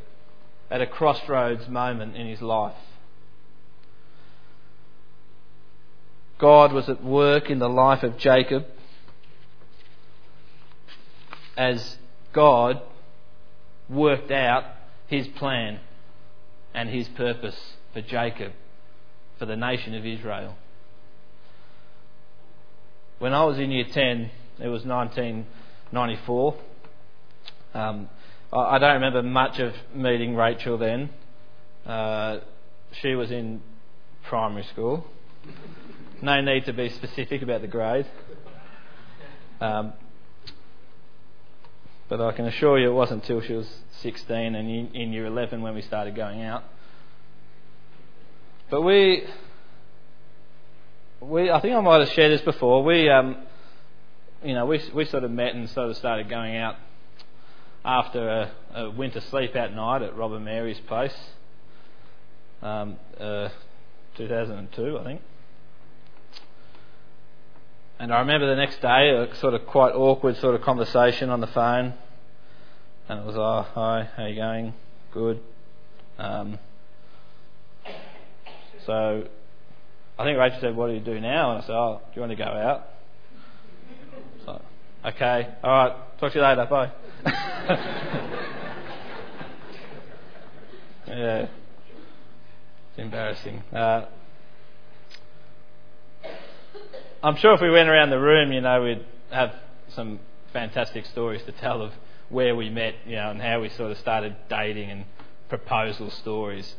at 0.70 0.80
a 0.80 0.86
crossroads 0.86 1.68
moment 1.68 2.16
in 2.16 2.26
his 2.26 2.42
life. 2.42 2.74
God 6.38 6.72
was 6.72 6.88
at 6.88 7.02
work 7.02 7.50
in 7.50 7.60
the 7.60 7.68
life 7.68 8.02
of 8.02 8.18
Jacob 8.18 8.66
as 11.56 11.96
God 12.32 12.82
worked 13.88 14.30
out 14.30 14.64
his 15.06 15.26
plan 15.28 15.80
and 16.74 16.90
his 16.90 17.08
purpose 17.08 17.56
for 17.94 18.02
Jacob, 18.02 18.52
for 19.38 19.46
the 19.46 19.56
nation 19.56 19.94
of 19.94 20.04
Israel. 20.04 20.56
When 23.18 23.32
I 23.32 23.44
was 23.44 23.58
in 23.58 23.70
year 23.70 23.86
10, 23.90 24.30
it 24.60 24.68
was 24.68 24.84
1994. 24.84 26.54
Um, 27.72 28.10
I 28.52 28.78
don't 28.78 28.92
remember 28.92 29.22
much 29.22 29.58
of 29.58 29.72
meeting 29.94 30.36
Rachel 30.36 30.76
then. 30.76 31.08
Uh, 31.86 32.40
she 33.00 33.14
was 33.14 33.30
in 33.30 33.62
primary 34.28 34.64
school. 34.64 35.06
No 36.20 36.42
need 36.42 36.66
to 36.66 36.74
be 36.74 36.90
specific 36.90 37.40
about 37.40 37.62
the 37.62 37.68
grade. 37.68 38.06
Um, 39.62 39.94
but 42.10 42.20
I 42.20 42.32
can 42.32 42.44
assure 42.44 42.78
you 42.78 42.90
it 42.90 42.94
wasn't 42.94 43.22
until 43.22 43.40
she 43.40 43.54
was 43.54 43.68
16 44.02 44.54
and 44.54 44.56
in, 44.56 44.94
in 44.94 45.12
year 45.14 45.24
11 45.24 45.62
when 45.62 45.74
we 45.74 45.80
started 45.80 46.14
going 46.14 46.42
out. 46.42 46.64
But 48.70 48.82
we, 48.82 49.24
we, 51.20 51.50
I 51.50 51.60
think 51.60 51.74
I 51.74 51.80
might 51.80 52.00
have 52.00 52.10
shared 52.10 52.32
this 52.32 52.42
before. 52.42 52.84
We, 52.84 53.08
um, 53.08 53.36
you 54.44 54.54
know, 54.54 54.66
we 54.66 54.82
we 54.94 55.04
sort 55.06 55.24
of 55.24 55.30
met 55.30 55.54
and 55.54 55.68
sort 55.70 55.90
of 55.90 55.96
started 55.96 56.28
going 56.28 56.56
out 56.56 56.76
after 57.84 58.28
a, 58.28 58.50
a 58.74 58.90
winter 58.90 59.20
sleep 59.20 59.54
out 59.56 59.72
night 59.72 60.02
at 60.02 60.16
Robert 60.16 60.40
Mary's 60.40 60.80
place, 60.80 61.16
um, 62.60 62.96
uh, 63.18 63.48
2002, 64.16 64.98
I 64.98 65.04
think. 65.04 65.22
And 67.98 68.12
I 68.12 68.18
remember 68.18 68.46
the 68.46 68.56
next 68.56 68.82
day, 68.82 69.10
a 69.10 69.34
sort 69.36 69.54
of 69.54 69.66
quite 69.66 69.94
awkward 69.94 70.36
sort 70.36 70.54
of 70.54 70.60
conversation 70.62 71.30
on 71.30 71.40
the 71.40 71.46
phone. 71.46 71.94
And 73.08 73.20
it 73.20 73.24
was, 73.24 73.36
oh, 73.36 73.66
hi, 73.72 74.08
how 74.16 74.26
you 74.26 74.34
going? 74.34 74.74
Good. 75.12 75.40
Um, 76.18 76.58
so 78.84 79.28
I 80.18 80.24
think 80.24 80.38
Rachel 80.38 80.58
said, 80.60 80.76
what 80.76 80.88
do 80.88 80.94
you 80.94 81.00
do 81.00 81.20
now? 81.20 81.50
And 81.52 81.62
I 81.62 81.66
said, 81.66 81.74
oh, 81.74 82.00
do 82.04 82.12
you 82.14 82.20
want 82.20 82.30
to 82.30 82.36
go 82.36 82.44
out? 82.44 82.86
So, 84.46 84.62
okay, 85.04 85.54
all 85.62 85.70
right, 85.70 86.18
talk 86.18 86.32
to 86.32 86.38
you 86.38 86.44
later, 86.44 86.66
bye. 86.70 86.90
yeah, 91.06 91.46
it's 91.46 92.98
embarrassing. 92.98 93.62
Uh, 93.72 94.06
I'm 97.22 97.36
sure 97.36 97.52
if 97.54 97.60
we 97.60 97.70
went 97.70 97.88
around 97.88 98.10
the 98.10 98.20
room, 98.20 98.52
you 98.52 98.62
know, 98.62 98.82
we'd 98.82 99.04
have 99.30 99.54
some 99.88 100.20
fantastic 100.52 101.04
stories 101.06 101.42
to 101.44 101.52
tell 101.52 101.82
of 101.82 101.92
where 102.30 102.56
we 102.56 102.70
met, 102.70 102.94
you 103.04 103.16
know, 103.16 103.30
and 103.30 103.42
how 103.42 103.60
we 103.60 103.68
sort 103.68 103.90
of 103.90 103.98
started 103.98 104.34
dating 104.48 104.90
and 104.90 105.04
proposal 105.48 106.10
stories. 106.10 106.74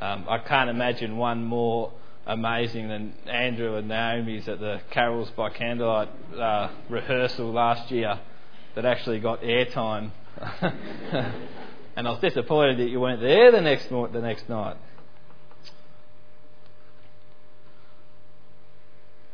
Um, 0.00 0.26
I 0.28 0.38
can't 0.38 0.70
imagine 0.70 1.16
one 1.16 1.44
more 1.44 1.92
amazing 2.26 2.88
than 2.88 3.14
Andrew 3.26 3.76
and 3.76 3.88
Naomi's 3.88 4.48
at 4.48 4.60
the 4.60 4.80
Carols 4.90 5.30
by 5.30 5.50
Candlelight 5.50 6.08
uh, 6.38 6.70
rehearsal 6.88 7.52
last 7.52 7.90
year 7.90 8.20
that 8.74 8.84
actually 8.84 9.20
got 9.20 9.42
airtime. 9.42 10.10
and 11.96 12.06
I 12.06 12.10
was 12.10 12.20
disappointed 12.20 12.78
that 12.78 12.88
you 12.88 13.00
weren't 13.00 13.20
there 13.20 13.50
the 13.50 13.60
next, 13.60 13.88
the 13.88 14.20
next 14.20 14.48
night. 14.48 14.76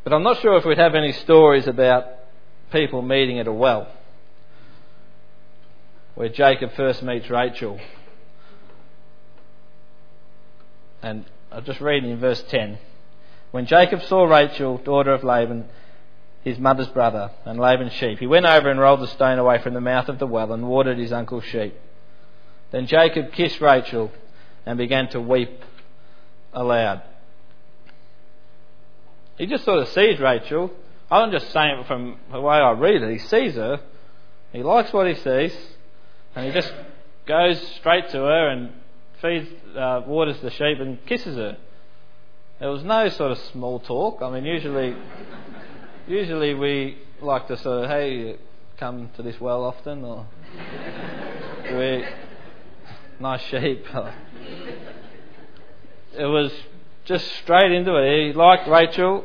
But 0.04 0.12
I'm 0.12 0.22
not 0.22 0.40
sure 0.40 0.56
if 0.56 0.64
we'd 0.64 0.78
have 0.78 0.94
any 0.94 1.12
stories 1.12 1.66
about 1.66 2.06
people 2.70 3.02
meeting 3.02 3.40
at 3.40 3.48
a 3.48 3.52
well, 3.52 3.88
where 6.14 6.28
Jacob 6.28 6.72
first 6.74 7.02
meets 7.02 7.28
Rachel. 7.28 7.80
And 11.02 11.24
I'll 11.50 11.62
just 11.62 11.80
read 11.80 12.04
in 12.04 12.18
verse 12.18 12.42
10. 12.48 12.78
When 13.50 13.66
Jacob 13.66 14.02
saw 14.02 14.24
Rachel, 14.24 14.78
daughter 14.78 15.12
of 15.12 15.24
Laban, 15.24 15.66
his 16.42 16.58
mother's 16.58 16.88
brother, 16.88 17.30
and 17.44 17.58
Laban's 17.58 17.92
sheep. 17.92 18.18
He 18.18 18.26
went 18.26 18.46
over 18.46 18.70
and 18.70 18.78
rolled 18.78 19.00
the 19.00 19.08
stone 19.08 19.38
away 19.38 19.58
from 19.62 19.74
the 19.74 19.80
mouth 19.80 20.08
of 20.08 20.18
the 20.18 20.26
well 20.26 20.52
and 20.52 20.68
watered 20.68 20.98
his 20.98 21.12
uncle's 21.12 21.44
sheep. 21.44 21.74
Then 22.70 22.86
Jacob 22.86 23.32
kissed 23.32 23.60
Rachel 23.60 24.12
and 24.64 24.78
began 24.78 25.08
to 25.10 25.20
weep 25.20 25.62
aloud. 26.52 27.02
He 29.38 29.46
just 29.46 29.64
sort 29.64 29.80
of 29.80 29.88
sees 29.88 30.18
Rachel. 30.18 30.70
I'm 31.10 31.30
just 31.30 31.52
saying 31.52 31.80
it 31.80 31.86
from 31.86 32.18
the 32.32 32.40
way 32.40 32.56
I 32.56 32.72
read 32.72 33.02
it. 33.02 33.12
He 33.12 33.18
sees 33.18 33.54
her, 33.54 33.80
he 34.52 34.62
likes 34.62 34.92
what 34.92 35.06
he 35.06 35.14
sees, 35.14 35.56
and 36.34 36.46
he 36.46 36.52
just 36.52 36.72
goes 37.26 37.60
straight 37.76 38.08
to 38.10 38.18
her 38.18 38.48
and 38.48 38.72
feeds, 39.20 39.48
uh, 39.76 40.02
waters 40.06 40.40
the 40.42 40.50
sheep 40.50 40.78
and 40.80 41.04
kisses 41.06 41.36
her. 41.36 41.56
There 42.60 42.70
was 42.70 42.84
no 42.84 43.08
sort 43.08 43.32
of 43.32 43.38
small 43.52 43.80
talk. 43.80 44.22
I 44.22 44.30
mean, 44.30 44.44
usually 44.44 44.96
usually 46.06 46.54
we 46.54 46.98
like 47.20 47.48
to 47.48 47.56
sort 47.56 47.84
of, 47.84 47.90
hey, 47.90 48.36
come 48.78 49.10
to 49.16 49.22
this 49.22 49.40
well 49.40 49.64
often, 49.64 50.04
or 50.04 50.26
we 51.72 52.04
nice 53.18 53.42
sheep. 53.42 53.84
it 56.16 56.26
was 56.26 56.52
just 57.04 57.26
straight 57.42 57.72
into 57.72 57.96
it. 57.96 58.26
He 58.26 58.32
liked 58.32 58.68
Rachel. 58.68 59.24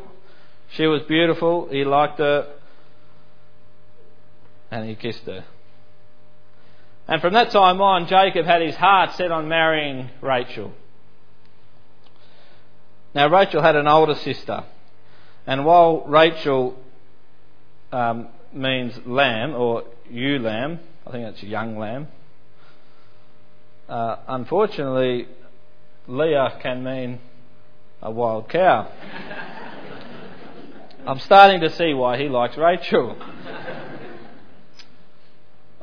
She 0.71 0.87
was 0.87 1.01
beautiful. 1.03 1.67
He 1.69 1.83
liked 1.83 2.19
her. 2.19 2.47
And 4.69 4.87
he 4.87 4.95
kissed 4.95 5.23
her. 5.25 5.43
And 7.11 7.19
from 7.19 7.33
that 7.33 7.51
time 7.51 7.81
on, 7.81 8.07
Jacob 8.07 8.45
had 8.45 8.61
his 8.61 8.77
heart 8.77 9.15
set 9.15 9.33
on 9.33 9.49
marrying 9.49 10.09
Rachel. 10.21 10.71
Now, 13.13 13.27
Rachel 13.27 13.61
had 13.61 13.75
an 13.75 13.85
older 13.85 14.15
sister. 14.15 14.63
And 15.45 15.65
while 15.65 16.05
Rachel 16.07 16.77
um, 17.91 18.29
means 18.53 18.97
lamb 19.05 19.55
or 19.55 19.83
ewe 20.09 20.39
lamb, 20.39 20.79
I 21.05 21.11
think 21.11 21.25
that's 21.25 21.43
young 21.43 21.77
lamb, 21.77 22.07
uh, 23.89 24.15
unfortunately, 24.29 25.27
Leah 26.07 26.59
can 26.61 26.81
mean 26.81 27.19
a 28.01 28.09
wild 28.09 28.47
cow. 28.47 28.89
I'm 31.05 31.19
starting 31.19 31.59
to 31.59 31.69
see 31.71 31.93
why 31.93 32.17
he 32.17 32.29
likes 32.29 32.55
Rachel. 32.55 33.17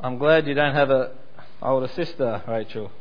I'm 0.01 0.17
glad 0.17 0.47
you 0.47 0.55
don't 0.55 0.73
have 0.73 0.89
a 0.89 1.18
older 1.61 1.87
sister, 1.89 2.41
Rachel. 2.47 2.91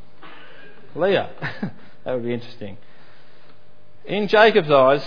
Leah. 0.94 1.30
that 2.04 2.14
would 2.14 2.24
be 2.24 2.32
interesting. 2.32 2.76
In 4.04 4.28
Jacob's 4.28 4.70
eyes, 4.70 5.04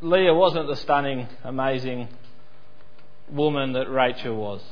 Leah 0.00 0.34
wasn't 0.34 0.66
the 0.66 0.76
stunning, 0.76 1.28
amazing 1.44 2.08
woman 3.30 3.72
that 3.74 3.88
Rachel 3.88 4.36
was. 4.36 4.62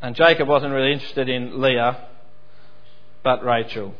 And 0.00 0.16
Jacob 0.16 0.48
wasn't 0.48 0.72
really 0.72 0.92
interested 0.92 1.28
in 1.28 1.60
Leah, 1.60 2.08
but 3.22 3.44
Rachel. 3.44 3.94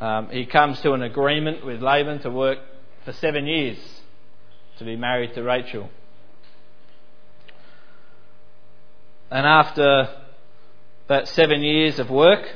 Um, 0.00 0.28
he 0.30 0.46
comes 0.46 0.80
to 0.80 0.92
an 0.92 1.02
agreement 1.02 1.64
with 1.64 1.82
Laban 1.82 2.20
to 2.20 2.30
work 2.30 2.58
for 3.04 3.12
seven 3.12 3.46
years 3.46 3.78
to 4.78 4.84
be 4.84 4.96
married 4.96 5.34
to 5.34 5.42
Rachel. 5.42 5.90
And 9.34 9.48
after 9.48 10.10
that 11.08 11.26
seven 11.26 11.60
years 11.60 11.98
of 11.98 12.08
work, 12.08 12.48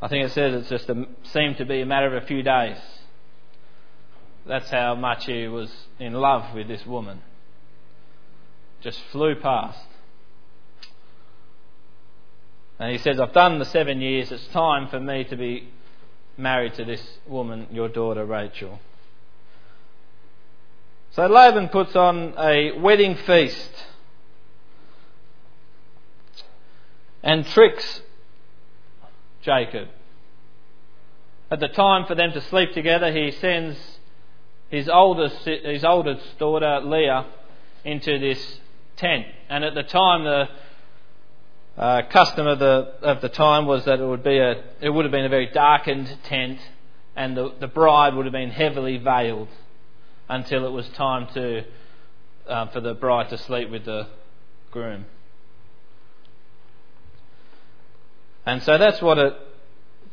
I 0.00 0.08
think 0.08 0.24
it 0.24 0.32
says 0.32 0.54
it 0.54 0.70
just 0.70 0.88
a, 0.88 1.04
seemed 1.34 1.58
to 1.58 1.66
be 1.66 1.82
a 1.82 1.86
matter 1.86 2.16
of 2.16 2.22
a 2.22 2.26
few 2.26 2.42
days. 2.42 2.78
That's 4.46 4.70
how 4.70 4.94
much 4.94 5.26
he 5.26 5.46
was 5.48 5.70
in 5.98 6.14
love 6.14 6.54
with 6.54 6.66
this 6.66 6.86
woman. 6.86 7.20
Just 8.80 8.98
flew 9.12 9.34
past. 9.34 9.86
And 12.78 12.90
he 12.90 12.96
says, 12.96 13.20
I've 13.20 13.34
done 13.34 13.58
the 13.58 13.66
seven 13.66 14.00
years, 14.00 14.32
it's 14.32 14.46
time 14.46 14.88
for 14.88 14.98
me 14.98 15.24
to 15.24 15.36
be 15.36 15.68
married 16.38 16.72
to 16.76 16.86
this 16.86 17.06
woman, 17.26 17.66
your 17.70 17.90
daughter 17.90 18.24
Rachel. 18.24 18.80
So 21.10 21.26
Laban 21.26 21.68
puts 21.68 21.94
on 21.94 22.32
a 22.38 22.72
wedding 22.80 23.14
feast 23.14 23.72
and 27.22 27.46
tricks 27.46 28.02
Jacob. 29.42 29.88
At 31.50 31.60
the 31.60 31.68
time 31.68 32.06
for 32.06 32.14
them 32.14 32.32
to 32.32 32.40
sleep 32.42 32.72
together, 32.72 33.12
he 33.12 33.30
sends 33.30 33.78
his 34.68 34.88
oldest, 34.88 35.44
his 35.44 35.84
oldest 35.84 36.38
daughter 36.38 36.80
Leah 36.80 37.26
into 37.84 38.18
this 38.18 38.60
tent. 38.96 39.26
And 39.48 39.64
at 39.64 39.74
the 39.74 39.84
time, 39.84 40.24
the 40.24 40.48
uh, 41.80 42.02
custom 42.10 42.46
of 42.46 42.58
the 42.58 42.94
of 43.02 43.20
the 43.20 43.28
time 43.28 43.66
was 43.66 43.84
that 43.84 44.00
it 44.00 44.06
would 44.06 44.24
be 44.24 44.38
a 44.38 44.64
it 44.80 44.88
would 44.88 45.04
have 45.04 45.12
been 45.12 45.24
a 45.24 45.28
very 45.28 45.46
darkened 45.52 46.18
tent, 46.24 46.58
and 47.14 47.36
the 47.36 47.52
the 47.60 47.68
bride 47.68 48.14
would 48.14 48.26
have 48.26 48.32
been 48.32 48.50
heavily 48.50 48.96
veiled 48.96 49.48
until 50.28 50.66
it 50.66 50.70
was 50.70 50.88
time 50.90 51.28
to 51.34 51.64
uh, 52.48 52.66
for 52.68 52.80
the 52.80 52.94
bride 52.94 53.28
to 53.30 53.38
sleep 53.38 53.70
with 53.70 53.84
the 53.84 54.08
groom. 54.70 55.06
And 58.46 58.62
so 58.62 58.78
that's 58.78 59.02
what 59.02 59.18
it 59.18 59.34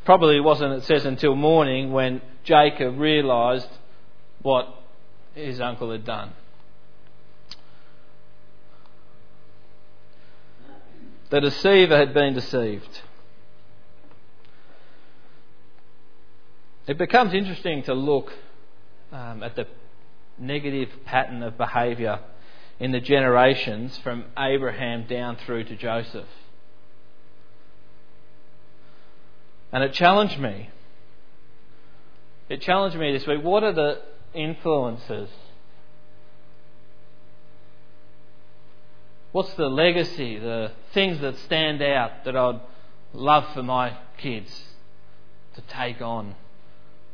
probably 0.05 0.39
wasn't. 0.39 0.73
It 0.73 0.83
says 0.83 1.05
until 1.05 1.35
morning 1.35 1.91
when 1.91 2.21
Jacob 2.43 2.99
realised 2.99 3.69
what 4.41 4.67
his 5.35 5.61
uncle 5.61 5.91
had 5.91 6.03
done. 6.03 6.33
The 11.29 11.41
deceiver 11.41 11.97
had 11.97 12.13
been 12.13 12.33
deceived. 12.33 13.01
It 16.85 16.97
becomes 16.97 17.33
interesting 17.33 17.83
to 17.83 17.93
look 17.93 18.33
um, 19.11 19.41
at 19.41 19.55
the 19.55 19.67
negative 20.37 20.89
pattern 21.05 21.41
of 21.41 21.57
behaviour 21.57 22.19
in 22.79 22.91
the 22.91 22.99
generations 22.99 23.97
from 23.99 24.25
Abraham 24.37 25.07
down 25.07 25.37
through 25.37 25.63
to 25.65 25.75
Joseph. 25.75 26.27
And 29.73 29.83
it 29.83 29.91
challenged 29.91 30.39
me. 30.39 30.69
It 32.47 32.61
challenged 32.61 32.95
me 32.95 33.11
this 33.11 33.27
week. 33.27 33.43
What 33.43 33.63
are 33.63 33.73
the 33.73 34.01
influences 34.33 35.29
What's 39.33 39.53
the 39.55 39.67
legacy, 39.67 40.37
the 40.37 40.71
things 40.93 41.19
that 41.21 41.35
stand 41.39 41.81
out 41.81 42.23
that 42.25 42.37
I'd 42.37 42.59
love 43.13 43.51
for 43.55 43.63
my 43.63 43.97
kids 44.15 44.63
to 45.55 45.61
take 45.61 46.03
on, 46.03 46.35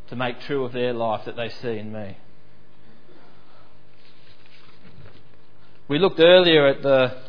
to 0.10 0.17
make 0.17 0.41
true 0.41 0.65
of 0.65 0.74
their 0.74 0.91
life 0.91 1.24
that 1.26 1.38
they 1.38 1.48
see 1.48 1.78
in 1.78 1.93
me? 1.93 2.17
We 5.88 5.98
looked 5.98 6.19
earlier 6.19 6.67
at 6.67 6.84
the 6.84 7.22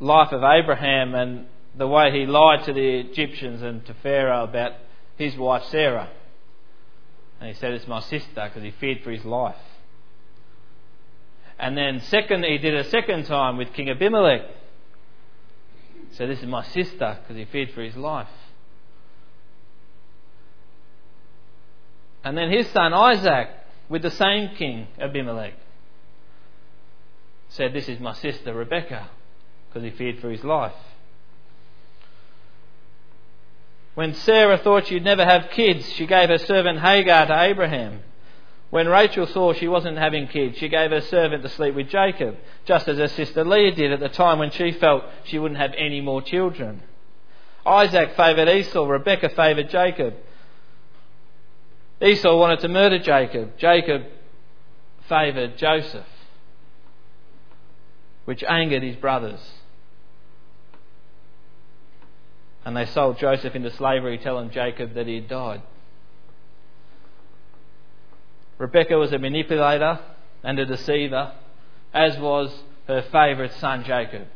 life 0.00 0.32
of 0.32 0.42
Abraham 0.42 1.14
and 1.14 1.46
the 1.76 1.86
way 1.86 2.10
he 2.12 2.26
lied 2.26 2.64
to 2.64 2.72
the 2.72 3.00
Egyptians 3.00 3.62
and 3.62 3.84
to 3.86 3.94
Pharaoh 3.94 4.44
about 4.44 4.72
his 5.16 5.36
wife 5.36 5.64
Sarah. 5.64 6.10
And 7.40 7.48
he 7.48 7.54
said, 7.54 7.72
It's 7.72 7.86
my 7.86 8.00
sister 8.00 8.48
because 8.48 8.62
he 8.62 8.72
feared 8.72 9.02
for 9.02 9.10
his 9.10 9.24
life. 9.24 9.56
And 11.58 11.76
then 11.76 12.00
second, 12.00 12.44
he 12.44 12.58
did 12.58 12.74
a 12.74 12.84
second 12.84 13.26
time 13.26 13.56
with 13.56 13.72
King 13.72 13.90
Abimelech. 13.90 14.42
So 16.12 16.26
this 16.26 16.40
is 16.40 16.46
my 16.46 16.64
sister 16.64 17.18
because 17.20 17.36
he 17.36 17.44
feared 17.44 17.70
for 17.72 17.82
his 17.82 17.96
life. 17.96 18.28
And 22.24 22.36
then 22.36 22.50
his 22.50 22.68
son 22.70 22.92
Isaac 22.92 23.48
with 23.88 24.02
the 24.02 24.10
same 24.10 24.54
king 24.56 24.88
Abimelech 24.98 25.54
said, 27.48 27.72
This 27.72 27.88
is 27.88 28.00
my 28.00 28.14
sister 28.14 28.54
Rebecca 28.54 29.08
because 29.68 29.82
he 29.82 29.96
feared 29.96 30.20
for 30.20 30.30
his 30.30 30.44
life. 30.44 30.74
When 34.00 34.14
Sarah 34.14 34.56
thought 34.56 34.86
she'd 34.86 35.04
never 35.04 35.26
have 35.26 35.50
kids, 35.50 35.86
she 35.92 36.06
gave 36.06 36.30
her 36.30 36.38
servant 36.38 36.80
Hagar 36.80 37.26
to 37.26 37.38
Abraham. 37.38 38.00
When 38.70 38.88
Rachel 38.88 39.26
saw 39.26 39.52
she 39.52 39.68
wasn't 39.68 39.98
having 39.98 40.26
kids, 40.26 40.56
she 40.56 40.70
gave 40.70 40.90
her 40.90 41.02
servant 41.02 41.42
to 41.42 41.50
sleep 41.50 41.74
with 41.74 41.90
Jacob, 41.90 42.38
just 42.64 42.88
as 42.88 42.96
her 42.96 43.08
sister 43.08 43.44
Leah 43.44 43.72
did 43.72 43.92
at 43.92 44.00
the 44.00 44.08
time 44.08 44.38
when 44.38 44.52
she 44.52 44.72
felt 44.72 45.04
she 45.24 45.38
wouldn't 45.38 45.60
have 45.60 45.74
any 45.76 46.00
more 46.00 46.22
children. 46.22 46.82
Isaac 47.66 48.16
favoured 48.16 48.48
Esau, 48.48 48.86
Rebekah 48.86 49.34
favoured 49.36 49.68
Jacob. 49.68 50.14
Esau 52.00 52.38
wanted 52.38 52.60
to 52.60 52.68
murder 52.68 53.00
Jacob. 53.00 53.58
Jacob 53.58 54.04
favoured 55.10 55.58
Joseph, 55.58 56.08
which 58.24 58.42
angered 58.44 58.82
his 58.82 58.96
brothers. 58.96 59.59
And 62.64 62.76
they 62.76 62.86
sold 62.86 63.18
Joseph 63.18 63.54
into 63.54 63.70
slavery, 63.70 64.18
telling 64.18 64.50
Jacob 64.50 64.94
that 64.94 65.06
he 65.06 65.16
had 65.16 65.28
died. 65.28 65.62
Rebecca 68.58 68.98
was 68.98 69.12
a 69.12 69.18
manipulator 69.18 70.00
and 70.42 70.58
a 70.58 70.66
deceiver, 70.66 71.32
as 71.94 72.18
was 72.18 72.52
her 72.86 73.02
favourite 73.02 73.52
son 73.54 73.84
Jacob. 73.84 74.26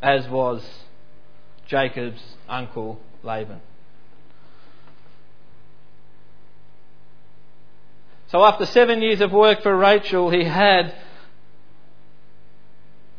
As 0.00 0.26
was 0.28 0.64
Jacob's 1.66 2.22
uncle 2.48 2.98
Laban. 3.22 3.60
So 8.28 8.44
after 8.44 8.66
seven 8.66 9.02
years 9.02 9.20
of 9.20 9.32
work 9.32 9.62
for 9.62 9.76
Rachel, 9.76 10.30
he 10.30 10.44
had, 10.44 10.94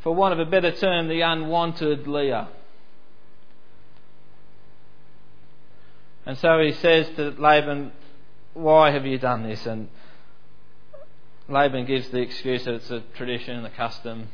for 0.08 0.16
want 0.16 0.32
of 0.32 0.40
a 0.40 0.50
better 0.50 0.72
term, 0.72 1.10
the 1.10 1.20
unwanted 1.20 2.08
Leah. 2.08 2.48
And 6.26 6.38
so 6.38 6.62
he 6.62 6.72
says 6.72 7.10
to 7.18 7.32
Laban, 7.32 7.92
Why 8.54 8.92
have 8.92 9.06
you 9.06 9.18
done 9.18 9.44
this? 9.44 9.66
And 9.66 9.90
Laban 11.50 11.88
gives 11.88 12.08
the 12.08 12.22
excuse 12.22 12.64
that 12.64 12.76
it's 12.76 12.90
a 12.90 13.04
tradition 13.18 13.58
and 13.58 13.66
a 13.66 13.70
custom 13.70 14.30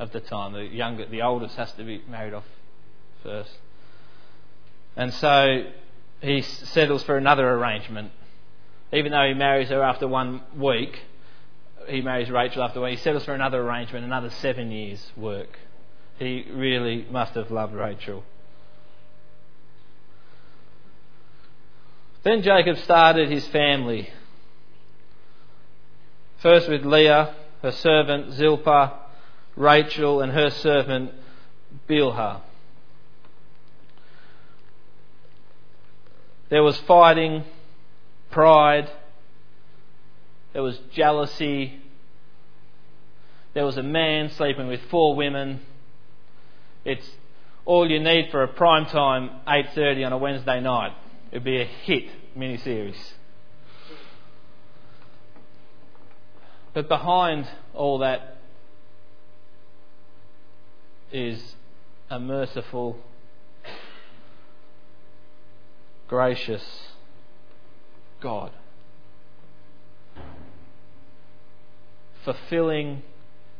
of 0.00 0.10
the 0.10 0.18
time. 0.18 0.52
The 0.52 0.64
younger, 0.64 1.06
the 1.06 1.22
oldest 1.22 1.54
has 1.54 1.70
to 1.74 1.84
be 1.84 2.02
married 2.08 2.34
off 2.34 2.48
first. 3.22 3.52
And 4.96 5.14
so 5.14 5.62
he 6.22 6.42
settles 6.42 7.04
for 7.04 7.16
another 7.16 7.48
arrangement. 7.48 8.10
Even 8.92 9.12
though 9.12 9.28
he 9.28 9.34
marries 9.34 9.68
her 9.68 9.80
after 9.80 10.08
one 10.08 10.40
week, 10.56 11.04
he 11.88 12.00
marries 12.00 12.30
Rachel 12.30 12.62
after 12.62 12.86
he 12.86 12.96
settles 12.96 13.24
for 13.24 13.34
another 13.34 13.60
arrangement, 13.60 14.04
another 14.04 14.30
seven 14.30 14.70
years' 14.70 15.12
work. 15.16 15.58
He 16.18 16.46
really 16.50 17.06
must 17.10 17.34
have 17.34 17.50
loved 17.50 17.74
Rachel. 17.74 18.24
Then 22.22 22.42
Jacob 22.42 22.78
started 22.78 23.30
his 23.30 23.46
family. 23.48 24.08
First 26.38 26.68
with 26.68 26.84
Leah, 26.84 27.34
her 27.62 27.72
servant 27.72 28.34
Zilpah, 28.34 28.92
Rachel, 29.56 30.20
and 30.20 30.32
her 30.32 30.50
servant 30.50 31.12
Bilhah. 31.88 32.40
There 36.48 36.62
was 36.62 36.76
fighting, 36.80 37.44
pride, 38.30 38.90
there 40.52 40.62
was 40.62 40.78
jealousy, 40.92 41.80
there 43.54 43.64
was 43.64 43.76
a 43.76 43.82
man 43.82 44.30
sleeping 44.30 44.66
with 44.66 44.80
four 44.90 45.14
women. 45.14 45.60
It's 46.84 47.08
all 47.64 47.90
you 47.90 48.00
need 48.00 48.30
for 48.30 48.42
a 48.42 48.48
prime 48.48 48.86
time 48.86 49.30
8:30 49.46 50.06
on 50.06 50.12
a 50.12 50.18
Wednesday 50.18 50.60
night. 50.60 50.92
It'd 51.30 51.44
be 51.44 51.60
a 51.60 51.64
hit 51.64 52.10
miniseries. 52.36 53.12
But 56.74 56.88
behind 56.88 57.46
all 57.74 57.98
that 57.98 58.38
is 61.12 61.54
a 62.10 62.18
merciful, 62.18 62.98
gracious 66.08 66.88
God. 68.20 68.52
Fulfilling 72.24 73.02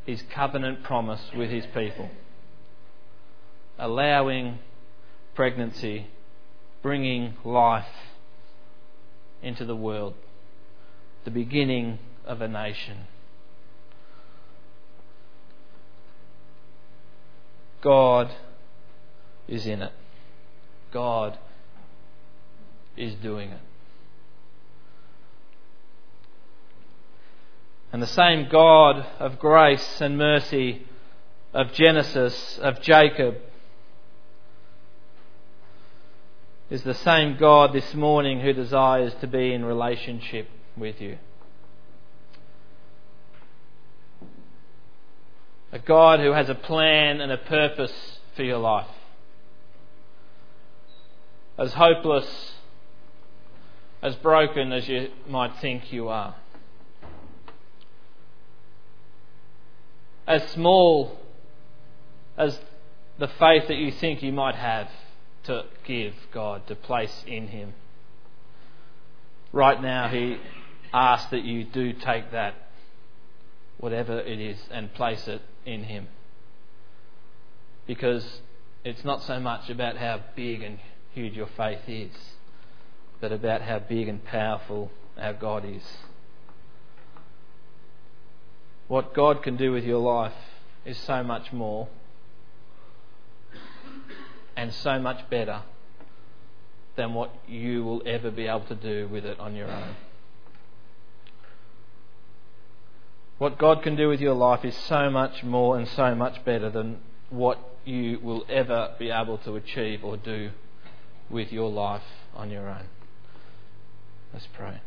his 0.06 0.22
covenant 0.34 0.82
promise 0.82 1.20
with 1.36 1.50
his 1.50 1.64
people, 1.66 2.10
allowing 3.78 4.58
pregnancy, 5.34 6.06
bringing 6.82 7.34
life 7.44 7.86
into 9.42 9.64
the 9.64 9.76
world, 9.76 10.14
the 11.24 11.30
beginning 11.30 11.98
of 12.24 12.40
a 12.40 12.48
nation. 12.48 13.06
God 17.80 18.30
is 19.48 19.66
in 19.66 19.82
it. 19.82 19.92
God 20.92 21.38
is 22.96 23.14
doing 23.14 23.50
it. 23.50 23.60
And 27.92 28.02
the 28.02 28.06
same 28.06 28.48
God 28.48 29.06
of 29.18 29.38
grace 29.38 30.00
and 30.00 30.16
mercy 30.16 30.86
of 31.52 31.74
Genesis, 31.74 32.58
of 32.62 32.80
Jacob, 32.80 33.36
is 36.70 36.82
the 36.84 36.94
same 36.94 37.36
God 37.36 37.74
this 37.74 37.92
morning 37.92 38.40
who 38.40 38.54
desires 38.54 39.12
to 39.20 39.26
be 39.26 39.52
in 39.52 39.62
relationship 39.62 40.48
with 40.74 41.02
you. 41.02 41.18
A 45.70 45.78
God 45.78 46.20
who 46.20 46.32
has 46.32 46.48
a 46.48 46.54
plan 46.54 47.20
and 47.20 47.30
a 47.30 47.36
purpose 47.36 48.18
for 48.34 48.42
your 48.42 48.58
life. 48.58 48.88
As 51.58 51.74
hopeless, 51.74 52.52
as 54.00 54.14
broken 54.16 54.72
as 54.72 54.88
you 54.88 55.08
might 55.28 55.58
think 55.60 55.92
you 55.92 56.08
are. 56.08 56.36
As 60.26 60.48
small 60.50 61.18
as 62.36 62.58
the 63.18 63.28
faith 63.28 63.68
that 63.68 63.76
you 63.76 63.92
think 63.92 64.22
you 64.22 64.32
might 64.32 64.54
have 64.54 64.88
to 65.44 65.64
give 65.84 66.14
God, 66.32 66.66
to 66.68 66.74
place 66.74 67.24
in 67.26 67.48
Him. 67.48 67.74
Right 69.52 69.80
now, 69.82 70.08
He 70.08 70.38
asks 70.92 71.30
that 71.30 71.42
you 71.42 71.64
do 71.64 71.92
take 71.92 72.30
that, 72.32 72.54
whatever 73.78 74.18
it 74.18 74.40
is, 74.40 74.58
and 74.70 74.92
place 74.94 75.26
it 75.28 75.42
in 75.66 75.84
Him. 75.84 76.08
Because 77.86 78.40
it's 78.84 79.04
not 79.04 79.22
so 79.22 79.40
much 79.40 79.68
about 79.68 79.96
how 79.96 80.20
big 80.36 80.62
and 80.62 80.78
huge 81.12 81.34
your 81.34 81.48
faith 81.56 81.88
is, 81.88 82.12
but 83.20 83.32
about 83.32 83.62
how 83.62 83.78
big 83.80 84.08
and 84.08 84.24
powerful 84.24 84.90
our 85.18 85.32
God 85.32 85.64
is. 85.64 85.82
What 88.88 89.14
God 89.14 89.42
can 89.42 89.56
do 89.56 89.72
with 89.72 89.84
your 89.84 90.00
life 90.00 90.34
is 90.84 90.98
so 90.98 91.22
much 91.22 91.52
more 91.52 91.88
and 94.56 94.72
so 94.72 94.98
much 94.98 95.28
better 95.30 95.62
than 96.96 97.14
what 97.14 97.34
you 97.48 97.84
will 97.84 98.02
ever 98.04 98.30
be 98.30 98.46
able 98.46 98.66
to 98.66 98.74
do 98.74 99.08
with 99.08 99.24
it 99.24 99.40
on 99.40 99.54
your 99.54 99.70
own. 99.70 99.96
What 103.38 103.58
God 103.58 103.82
can 103.82 103.96
do 103.96 104.08
with 104.08 104.20
your 104.20 104.34
life 104.34 104.64
is 104.64 104.76
so 104.76 105.10
much 105.10 105.42
more 105.42 105.76
and 105.76 105.88
so 105.88 106.14
much 106.14 106.44
better 106.44 106.70
than 106.70 107.00
what 107.30 107.58
you 107.84 108.20
will 108.20 108.44
ever 108.48 108.94
be 108.98 109.10
able 109.10 109.38
to 109.38 109.56
achieve 109.56 110.04
or 110.04 110.16
do 110.16 110.50
with 111.28 111.50
your 111.50 111.70
life 111.70 112.02
on 112.36 112.50
your 112.50 112.68
own. 112.68 112.84
Let's 114.32 114.46
pray. 114.52 114.80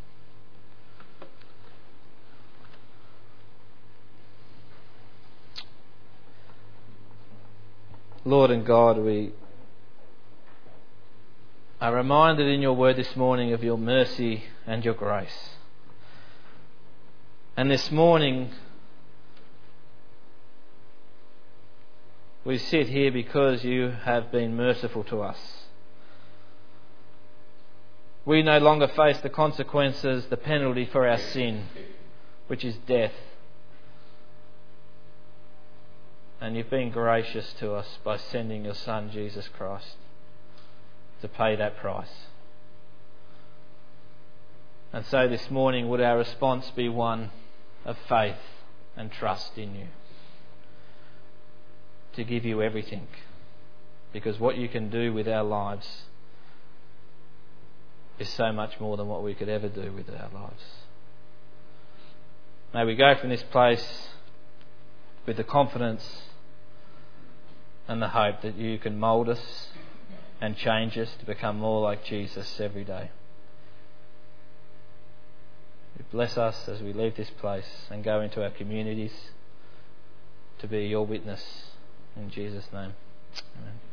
Lord 8.27 8.49
and 8.49 8.65
God, 8.65 8.97
we 8.97 9.33
are 11.79 11.93
reminded 11.93 12.47
in 12.47 12.59
your 12.59 12.73
word 12.73 12.95
this 12.95 13.15
morning 13.15 13.53
of 13.53 13.63
your 13.63 13.77
mercy 13.77 14.45
and 14.65 14.83
your 14.83 14.95
grace. 14.95 15.51
And 17.55 17.69
this 17.69 17.91
morning, 17.91 18.49
we 22.43 22.57
sit 22.57 22.89
here 22.89 23.11
because 23.11 23.63
you 23.63 23.91
have 24.05 24.31
been 24.31 24.55
merciful 24.55 25.03
to 25.03 25.21
us. 25.21 25.37
We 28.25 28.41
no 28.41 28.57
longer 28.57 28.87
face 28.87 29.19
the 29.19 29.29
consequences, 29.29 30.25
the 30.31 30.37
penalty 30.37 30.89
for 30.91 31.07
our 31.07 31.19
sin, 31.19 31.65
which 32.47 32.65
is 32.65 32.75
death. 32.87 33.13
And 36.45 36.55
you've 36.55 36.69
been 36.69 36.91
gracious 36.91 37.53
to 37.53 37.73
us 37.73 37.97
by 38.03 38.17
sending 38.17 38.65
your 38.65 38.75
Son, 38.75 39.09
Jesus 39.11 39.49
Christ, 39.57 39.95
to 41.23 41.27
pay 41.27 41.55
that 41.55 41.75
price. 41.77 42.27
And 44.93 45.03
so 45.07 45.27
this 45.27 45.49
morning, 45.49 45.89
would 45.89 46.01
our 46.01 46.19
response 46.19 46.69
be 46.75 46.87
one 46.87 47.31
of 47.83 47.97
faith 48.07 48.37
and 48.95 49.11
trust 49.11 49.57
in 49.57 49.73
you? 49.73 49.87
To 52.13 52.23
give 52.23 52.45
you 52.45 52.61
everything. 52.61 53.07
Because 54.13 54.39
what 54.39 54.55
you 54.55 54.69
can 54.69 54.91
do 54.91 55.11
with 55.13 55.27
our 55.27 55.43
lives 55.43 56.03
is 58.19 58.29
so 58.29 58.51
much 58.51 58.79
more 58.79 58.97
than 58.97 59.07
what 59.07 59.23
we 59.23 59.33
could 59.33 59.49
ever 59.49 59.67
do 59.67 59.91
with 59.91 60.11
our 60.11 60.29
lives. 60.31 60.63
May 62.71 62.85
we 62.85 62.95
go 62.95 63.15
from 63.19 63.31
this 63.31 63.41
place 63.41 64.09
with 65.25 65.37
the 65.37 65.43
confidence 65.43 66.07
and 67.87 68.01
the 68.01 68.09
hope 68.09 68.41
that 68.41 68.55
you 68.55 68.77
can 68.77 68.99
mould 68.99 69.29
us 69.29 69.69
and 70.41 70.57
change 70.57 70.97
us 70.97 71.13
to 71.19 71.25
become 71.25 71.59
more 71.59 71.81
like 71.81 72.03
Jesus 72.03 72.59
every 72.59 72.83
day. 72.83 73.11
Bless 76.11 76.37
us 76.37 76.69
as 76.69 76.81
we 76.81 76.93
leave 76.93 77.17
this 77.17 77.29
place 77.29 77.87
and 77.89 78.03
go 78.03 78.21
into 78.21 78.41
our 78.41 78.49
communities 78.49 79.31
to 80.59 80.67
be 80.67 80.85
your 80.85 81.05
witness. 81.05 81.71
In 82.15 82.29
Jesus' 82.29 82.67
name. 82.71 82.93
Amen. 83.57 83.84